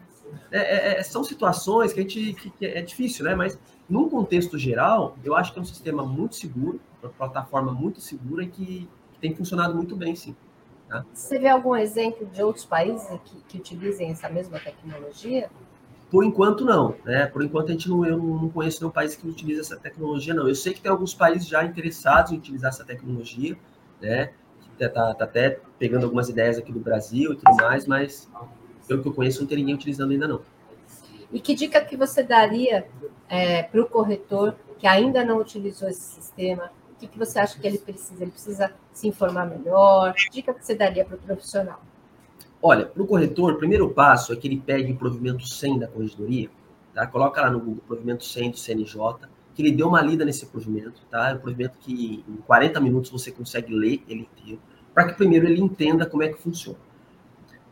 é, 0.52 0.60
é, 0.60 1.00
é, 1.00 1.04
são 1.04 1.24
situações 1.24 1.94
que 1.94 2.00
a 2.00 2.04
gente 2.04 2.34
que, 2.34 2.50
que 2.52 2.66
é 2.66 2.82
difícil, 2.82 3.26
né? 3.26 3.34
Mas 3.34 3.58
num 3.90 4.08
contexto 4.08 4.58
geral, 4.58 5.18
eu 5.24 5.36
acho 5.36 5.52
que 5.52 5.60
é 5.60 5.62
um 5.62 5.66
sistema 5.66 6.04
muito 6.06 6.36
seguro, 6.36 6.80
uma 7.02 7.12
plataforma 7.12 7.72
muito 7.72 8.00
segura 8.00 8.44
e 8.44 8.48
que 8.48 8.90
tem 9.22 9.34
funcionado 9.36 9.76
muito 9.76 9.96
bem, 9.96 10.16
sim. 10.16 10.36
Tá? 10.90 11.06
Você 11.14 11.40
vê 11.40 11.48
algum 11.48 11.76
exemplo 11.76 12.26
de 12.26 12.44
outros 12.44 12.66
países 12.66 13.08
que, 13.24 13.36
que 13.48 13.58
utilizem 13.58 14.12
essa 14.12 14.28
mesma 14.28 14.60
tecnologia? 14.60 15.50
Por 16.10 16.26
enquanto, 16.26 16.66
não. 16.66 16.96
Né? 17.06 17.28
Por 17.28 17.42
enquanto, 17.42 17.70
a 17.70 17.72
gente 17.72 17.88
não, 17.88 18.06
eu 18.06 18.18
não 18.18 18.50
conheço 18.50 18.82
nenhum 18.82 18.92
país 18.92 19.16
que 19.16 19.26
utiliza 19.26 19.62
essa 19.62 19.78
tecnologia, 19.78 20.34
não. 20.34 20.50
Eu 20.50 20.56
sei 20.56 20.74
que 20.74 20.82
tem 20.82 20.92
alguns 20.92 21.14
países 21.14 21.48
já 21.48 21.64
interessados 21.64 22.34
em 22.34 22.38
utilizar 22.38 22.70
essa 22.70 22.84
tecnologia, 22.84 23.58
né? 24.02 24.34
Está 24.78 25.14
tá 25.14 25.24
até 25.24 25.60
pegando 25.78 26.06
algumas 26.06 26.28
ideias 26.28 26.58
aqui 26.58 26.72
do 26.74 26.80
Brasil 26.80 27.34
e 27.34 27.36
tudo 27.36 27.56
mais, 27.56 27.86
mas 27.86 28.28
pelo 28.88 29.02
que 29.02 29.08
eu 29.08 29.14
conheço, 29.14 29.40
não 29.40 29.48
tem 29.48 29.60
ninguém 29.60 29.76
utilizando 29.76 30.12
ainda 30.12 30.28
não. 30.28 30.42
E 31.32 31.40
que 31.40 31.54
dica 31.54 31.80
que 31.86 31.96
você 31.96 32.24
daria 32.24 32.88
é, 33.30 33.64
para 33.64 33.82
o 33.82 33.86
corretor 33.86 34.56
que 34.78 34.88
ainda 34.88 35.24
não 35.24 35.38
utilizou 35.40 35.88
esse 35.88 36.02
sistema? 36.02 36.72
Que, 37.02 37.08
que 37.08 37.18
você 37.18 37.40
acha 37.40 37.60
que 37.60 37.66
ele 37.66 37.80
precisa? 37.80 38.24
Ele 38.24 38.30
precisa 38.30 38.72
se 38.94 39.08
informar 39.08 39.48
melhor? 39.48 40.14
Dica 40.32 40.54
que 40.54 40.64
você 40.64 40.76
daria 40.76 41.04
para 41.04 41.16
o 41.16 41.20
profissional? 41.20 41.82
Olha, 42.62 42.86
para 42.86 43.02
o 43.02 43.08
corretor, 43.08 43.54
o 43.54 43.58
primeiro 43.58 43.90
passo 43.90 44.32
é 44.32 44.36
que 44.36 44.48
ele 44.48 44.62
pegue 44.64 44.92
o 44.92 44.96
provimento 44.96 45.48
100 45.48 45.80
da 45.80 45.88
corregedoria, 45.88 46.48
tá? 46.94 47.08
Coloca 47.08 47.42
lá 47.42 47.50
no 47.50 47.60
Google 47.60 47.84
provimento 47.88 48.24
100 48.24 48.52
do 48.52 48.58
CNJ, 48.58 48.98
que 49.56 49.64
ele 49.64 49.72
dê 49.72 49.82
uma 49.82 50.00
lida 50.00 50.24
nesse 50.24 50.46
provimento, 50.46 51.02
tá? 51.10 51.32
É 51.32 51.34
um 51.34 51.40
provimento 51.40 51.80
que 51.80 52.24
em 52.28 52.38
40 52.46 52.80
minutos 52.80 53.10
você 53.10 53.32
consegue 53.32 53.74
ler 53.74 54.04
ele 54.08 54.30
inteiro, 54.32 54.62
para 54.94 55.08
que 55.08 55.16
primeiro 55.16 55.48
ele 55.48 55.60
entenda 55.60 56.06
como 56.06 56.22
é 56.22 56.28
que 56.28 56.40
funciona. 56.40 56.78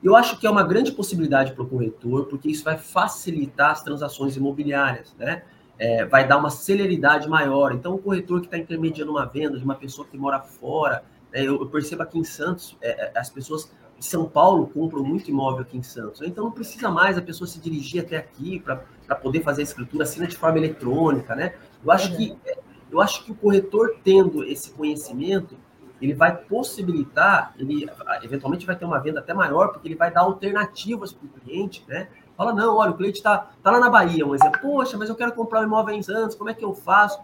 Eu 0.01 0.15
acho 0.15 0.39
que 0.39 0.47
é 0.47 0.49
uma 0.49 0.63
grande 0.63 0.91
possibilidade 0.91 1.53
para 1.53 1.63
o 1.63 1.67
corretor, 1.67 2.25
porque 2.25 2.49
isso 2.49 2.63
vai 2.63 2.79
facilitar 2.79 3.69
as 3.69 3.83
transações 3.83 4.35
imobiliárias, 4.35 5.13
né? 5.19 5.43
É, 5.79 6.03
vai 6.03 6.27
dar 6.27 6.37
uma 6.37 6.49
celeridade 6.49 7.27
maior. 7.29 7.71
Então, 7.71 7.95
o 7.95 7.97
corretor 7.97 8.41
que 8.41 8.47
está 8.47 8.57
intermediando 8.57 9.11
uma 9.11 9.25
venda 9.25 9.57
de 9.57 9.63
uma 9.63 9.75
pessoa 9.75 10.05
que 10.05 10.17
mora 10.17 10.39
fora, 10.39 11.03
né? 11.31 11.41
eu, 11.41 11.59
eu, 11.59 11.65
percebo 11.67 12.03
aqui 12.03 12.19
em 12.19 12.23
Santos, 12.23 12.77
é, 12.81 13.05
é, 13.05 13.17
as 13.17 13.29
pessoas 13.29 13.71
de 13.97 14.05
São 14.05 14.27
Paulo 14.27 14.67
compram 14.67 15.03
muito 15.03 15.29
imóvel 15.29 15.61
aqui 15.61 15.77
em 15.77 15.83
Santos. 15.83 16.21
Então, 16.21 16.43
não 16.45 16.51
precisa 16.51 16.89
mais 16.89 17.17
a 17.17 17.21
pessoa 17.21 17.47
se 17.47 17.59
dirigir 17.59 18.03
até 18.03 18.17
aqui 18.17 18.59
para 18.59 19.15
poder 19.15 19.41
fazer 19.41 19.61
a 19.61 19.63
escritura, 19.63 20.03
assina 20.03 20.27
de 20.27 20.35
forma 20.35 20.57
eletrônica, 20.57 21.33
né? 21.35 21.53
Eu 21.83 21.91
acho, 21.91 22.15
que, 22.15 22.37
é, 22.45 22.57
eu 22.91 22.99
acho 23.01 23.23
que 23.23 23.31
o 23.31 23.35
corretor 23.35 23.95
tendo 24.03 24.43
esse 24.43 24.71
conhecimento, 24.71 25.57
ele 26.01 26.13
vai 26.13 26.35
possibilitar, 26.35 27.53
ele 27.57 27.89
eventualmente 28.23 28.65
vai 28.65 28.75
ter 28.75 28.85
uma 28.85 28.99
venda 28.99 29.19
até 29.19 29.33
maior, 29.33 29.69
porque 29.69 29.87
ele 29.87 29.95
vai 29.95 30.11
dar 30.11 30.21
alternativas 30.21 31.11
para 31.11 31.25
o 31.25 31.29
cliente, 31.29 31.83
né? 31.87 32.07
Fala, 32.39 32.53
não, 32.53 32.77
olha, 32.77 32.91
o 32.91 32.93
cliente 32.95 33.17
está 33.17 33.49
tá 33.61 33.69
lá 33.69 33.81
na 33.81 33.89
Bahia, 33.89 34.25
um 34.25 34.33
exemplo, 34.33 34.61
poxa, 34.61 34.97
mas 34.97 35.09
eu 35.09 35.15
quero 35.15 35.33
comprar 35.33 35.59
um 35.59 35.65
imóvel 35.65 35.93
em 35.93 36.01
Santos, 36.01 36.37
como 36.37 36.49
é 36.49 36.53
que 36.53 36.63
eu 36.63 36.73
faço? 36.73 37.19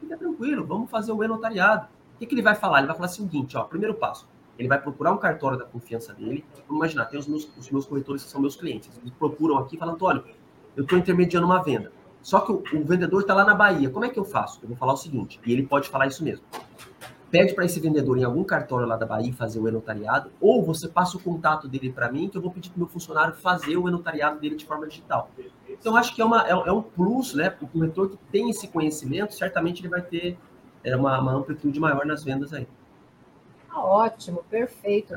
fica 0.00 0.16
tranquilo, 0.16 0.64
vamos 0.64 0.90
fazer 0.90 1.12
o 1.12 1.22
e-notariado. 1.22 1.86
O 2.14 2.18
que, 2.18 2.24
que 2.24 2.34
ele 2.34 2.40
vai 2.40 2.54
falar? 2.54 2.78
Ele 2.78 2.86
vai 2.86 2.96
falar 2.96 3.08
o 3.08 3.12
seguinte, 3.12 3.58
ó, 3.58 3.64
primeiro 3.64 3.92
passo, 3.92 4.26
ele 4.58 4.66
vai 4.66 4.80
procurar 4.80 5.12
um 5.12 5.18
cartório 5.18 5.58
da 5.58 5.66
confiança 5.66 6.14
dele. 6.14 6.42
Vamos 6.66 6.82
imaginar, 6.82 7.04
tem 7.04 7.20
os 7.20 7.26
meus, 7.26 7.46
os 7.58 7.70
meus 7.70 7.84
corretores 7.84 8.24
que 8.24 8.30
são 8.30 8.40
meus 8.40 8.56
clientes. 8.56 8.90
Eles 9.02 9.12
procuram 9.18 9.58
aqui 9.58 9.76
falando, 9.76 10.02
olha, 10.02 10.24
eu 10.74 10.84
estou 10.84 10.96
intermediando 10.96 11.46
uma 11.46 11.62
venda. 11.62 11.92
Só 12.22 12.40
que 12.40 12.50
o, 12.50 12.62
o 12.72 12.84
vendedor 12.86 13.20
está 13.20 13.34
lá 13.34 13.44
na 13.44 13.54
Bahia. 13.54 13.90
Como 13.90 14.06
é 14.06 14.08
que 14.08 14.18
eu 14.18 14.24
faço? 14.24 14.60
Eu 14.62 14.68
vou 14.68 14.78
falar 14.78 14.94
o 14.94 14.96
seguinte, 14.96 15.38
e 15.44 15.52
ele 15.52 15.66
pode 15.66 15.90
falar 15.90 16.06
isso 16.06 16.24
mesmo. 16.24 16.46
Pede 17.34 17.52
para 17.52 17.64
esse 17.64 17.80
vendedor 17.80 18.16
em 18.16 18.22
algum 18.22 18.44
cartório 18.44 18.86
lá 18.86 18.96
da 18.96 19.04
Bahia 19.04 19.32
fazer 19.32 19.58
o 19.58 19.66
enotariado, 19.66 20.30
ou 20.40 20.62
você 20.62 20.86
passa 20.86 21.16
o 21.16 21.20
contato 21.20 21.66
dele 21.66 21.90
para 21.90 22.08
mim, 22.08 22.28
que 22.28 22.38
eu 22.38 22.40
vou 22.40 22.52
pedir 22.52 22.70
para 22.70 22.76
o 22.76 22.78
meu 22.82 22.88
funcionário 22.88 23.34
fazer 23.34 23.76
o 23.76 23.88
enotariado 23.88 24.38
dele 24.38 24.54
de 24.54 24.64
forma 24.64 24.86
digital. 24.86 25.28
Então, 25.68 25.96
acho 25.96 26.14
que 26.14 26.22
é, 26.22 26.24
uma, 26.24 26.46
é, 26.46 26.52
é 26.52 26.70
um 26.70 26.80
plus, 26.80 27.34
né? 27.34 27.52
O 27.60 27.66
corretor 27.66 28.10
que 28.10 28.16
tem 28.30 28.50
esse 28.50 28.68
conhecimento, 28.68 29.34
certamente 29.34 29.80
ele 29.80 29.88
vai 29.88 30.00
ter 30.00 30.38
é, 30.84 30.94
uma, 30.94 31.20
uma 31.20 31.32
amplitude 31.32 31.80
maior 31.80 32.06
nas 32.06 32.22
vendas 32.22 32.52
aí. 32.52 32.68
Ah, 33.68 33.84
ótimo, 33.84 34.44
perfeito. 34.48 35.16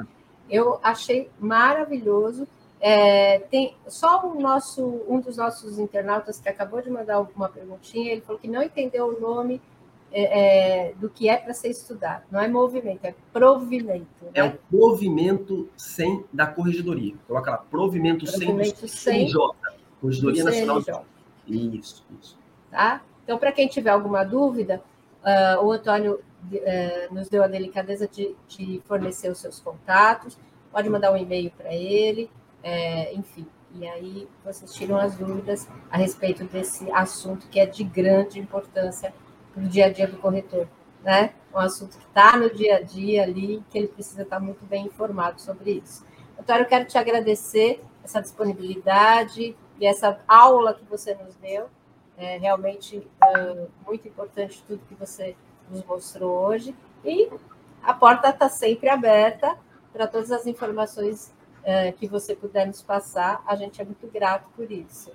Eu 0.50 0.80
achei 0.82 1.30
maravilhoso. 1.40 2.48
É, 2.82 3.42
tem 3.42 3.76
só 3.88 4.26
o 4.26 4.42
nosso, 4.42 5.04
um 5.08 5.20
dos 5.20 5.38
nossos 5.38 5.78
internautas 5.78 6.40
que 6.40 6.50
acabou 6.50 6.82
de 6.82 6.90
mandar 6.90 7.20
uma 7.20 7.48
perguntinha, 7.48 8.12
ele 8.12 8.22
falou 8.22 8.42
que 8.42 8.48
não 8.48 8.64
entendeu 8.64 9.06
o 9.06 9.22
nome 9.22 9.62
é, 10.12 10.90
é, 10.90 10.94
do 10.94 11.10
que 11.10 11.30
é 11.30 11.38
para 11.38 11.54
ser 11.54 11.70
estudado. 11.70 12.24
Não 12.32 12.40
é 12.40 12.48
movimento, 12.48 13.06
é 13.06 13.14
provimento. 13.34 14.08
Né? 14.22 14.32
É 14.36 14.44
o 14.44 14.58
provimento 14.70 15.70
sem 15.76 16.24
da 16.32 16.48
corregedoria. 16.48 17.16
Coloca 17.28 17.52
lá, 17.52 17.58
provimento, 17.58 18.26
provimento 18.26 18.88
sem, 18.88 19.28
sem 19.28 19.28
J. 19.28 19.56
Corregedoria 20.02 20.44
Nacional. 20.44 21.06
de 21.46 21.78
Isso, 21.78 22.06
isso. 22.20 22.38
Tá? 22.72 23.02
Então, 23.24 23.38
para 23.38 23.52
quem 23.52 23.68
tiver 23.68 23.90
alguma 23.90 24.24
dúvida, 24.24 24.82
uh, 25.22 25.66
o 25.66 25.72
Antônio 25.72 26.16
uh, 26.16 27.14
nos 27.14 27.28
deu 27.28 27.44
a 27.44 27.48
delicadeza 27.48 28.08
de, 28.08 28.36
de, 28.48 28.82
fornecer 28.86 29.30
os 29.30 29.40
seus 29.40 29.60
contatos. 29.60 30.38
Pode 30.72 30.90
mandar 30.90 31.12
um 31.12 31.18
e-mail 31.18 31.52
para 31.52 31.74
ele, 31.74 32.30
é, 32.64 33.14
enfim. 33.14 33.46
E 33.76 33.88
aí 33.88 34.28
vocês 34.44 34.74
tiram 34.74 34.98
as 34.98 35.16
dúvidas 35.16 35.68
a 35.90 35.98
respeito 35.98 36.44
desse 36.46 36.90
assunto 36.92 37.48
que 37.48 37.60
é 37.60 37.66
de 37.66 37.84
grande 37.84 38.40
importância 38.40 39.14
para 39.58 39.66
o 39.66 39.68
dia 39.68 39.88
a 39.88 39.90
dia 39.90 40.08
do 40.08 40.18
corretor. 40.18 40.68
Né? 41.04 41.34
Um 41.54 41.58
assunto 41.58 41.98
que 41.98 42.06
está 42.06 42.38
no 42.38 42.54
dia 42.54 42.78
a 42.78 42.82
dia 42.82 43.24
ali, 43.24 43.64
que 43.70 43.78
ele 43.78 43.88
precisa 43.88 44.22
estar 44.22 44.38
tá 44.38 44.44
muito 44.44 44.64
bem 44.66 44.86
informado 44.86 45.42
sobre 45.42 45.82
isso. 45.84 46.06
Doutor, 46.36 46.60
eu 46.60 46.66
quero 46.66 46.86
te 46.86 46.98
agradecer 46.98 47.82
essa 48.04 48.22
disponibilidade 48.22 49.56
e 49.80 49.86
essa 49.86 50.20
aula 50.28 50.74
que 50.74 50.86
você 50.86 51.16
nos 51.16 51.36
deu. 51.36 51.68
É 52.18 52.38
realmente 52.38 52.98
uh, 52.98 53.70
muito 53.86 54.08
importante 54.08 54.64
tudo 54.68 54.82
que 54.88 54.96
você 54.96 55.36
nos 55.70 55.84
mostrou 55.84 56.48
hoje. 56.48 56.76
E 57.04 57.30
a 57.84 57.94
porta 57.94 58.30
está 58.30 58.50
sempre 58.50 58.90
aberta 58.90 59.58
para 59.94 60.08
todas 60.08 60.32
as 60.32 60.46
informações 60.46 61.34
uh, 61.62 61.94
que 61.98 62.08
você 62.08 62.36
puder 62.36 62.68
nos 62.68 62.82
passar. 62.82 63.44
A 63.46 63.56
gente 63.56 63.82
é 63.82 63.86
muito 63.86 64.08
grato 64.08 64.48
por 64.56 64.72
isso. 64.72 65.12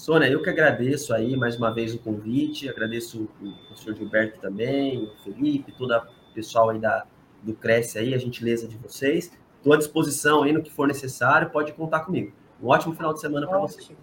Sônia, 0.00 0.30
eu 0.30 0.40
que 0.40 0.48
agradeço 0.48 1.12
aí 1.12 1.36
mais 1.36 1.58
uma 1.58 1.70
vez 1.70 1.94
o 1.94 1.98
convite, 1.98 2.70
agradeço 2.70 3.28
o 3.38 3.52
professor 3.66 3.94
Gilberto 3.94 4.40
também, 4.40 4.96
o 4.96 5.14
Felipe, 5.22 5.72
todo 5.72 5.94
o 5.94 6.32
pessoal 6.32 6.70
aí 6.70 6.78
da, 6.78 7.04
do 7.42 7.52
Cresce 7.52 7.98
aí, 7.98 8.14
a 8.14 8.18
gentileza 8.18 8.66
de 8.66 8.78
vocês. 8.78 9.30
Estou 9.58 9.74
à 9.74 9.76
disposição 9.76 10.42
aí 10.42 10.54
no 10.54 10.62
que 10.62 10.70
for 10.70 10.88
necessário, 10.88 11.50
pode 11.50 11.74
contar 11.74 12.00
comigo. 12.00 12.32
Um 12.62 12.68
ótimo 12.68 12.94
final 12.94 13.12
de 13.12 13.20
semana 13.20 13.46
para 13.46 13.58
você. 13.58 13.94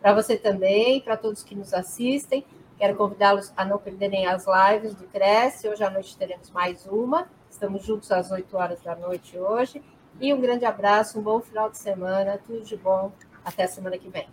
Para 0.00 0.14
você 0.14 0.36
também, 0.36 1.00
para 1.00 1.16
todos 1.16 1.42
que 1.42 1.56
nos 1.56 1.74
assistem. 1.74 2.46
Quero 2.78 2.94
convidá-los 2.94 3.52
a 3.56 3.64
não 3.64 3.78
perderem 3.78 4.26
as 4.26 4.46
lives 4.46 4.94
do 4.94 5.08
Cresce. 5.08 5.68
Hoje 5.68 5.82
à 5.82 5.90
noite 5.90 6.16
teremos 6.16 6.52
mais 6.52 6.86
uma. 6.86 7.26
Estamos 7.50 7.84
juntos 7.84 8.12
às 8.12 8.30
8 8.30 8.56
horas 8.56 8.80
da 8.80 8.94
noite 8.94 9.36
hoje. 9.36 9.82
E 10.20 10.32
um 10.32 10.40
grande 10.40 10.64
abraço, 10.64 11.18
um 11.18 11.22
bom 11.22 11.40
final 11.40 11.68
de 11.68 11.78
semana, 11.78 12.38
tudo 12.46 12.62
de 12.62 12.76
bom. 12.76 13.10
Até 13.44 13.64
a 13.64 13.68
semana 13.68 13.98
que 13.98 14.08
vem. 14.08 14.28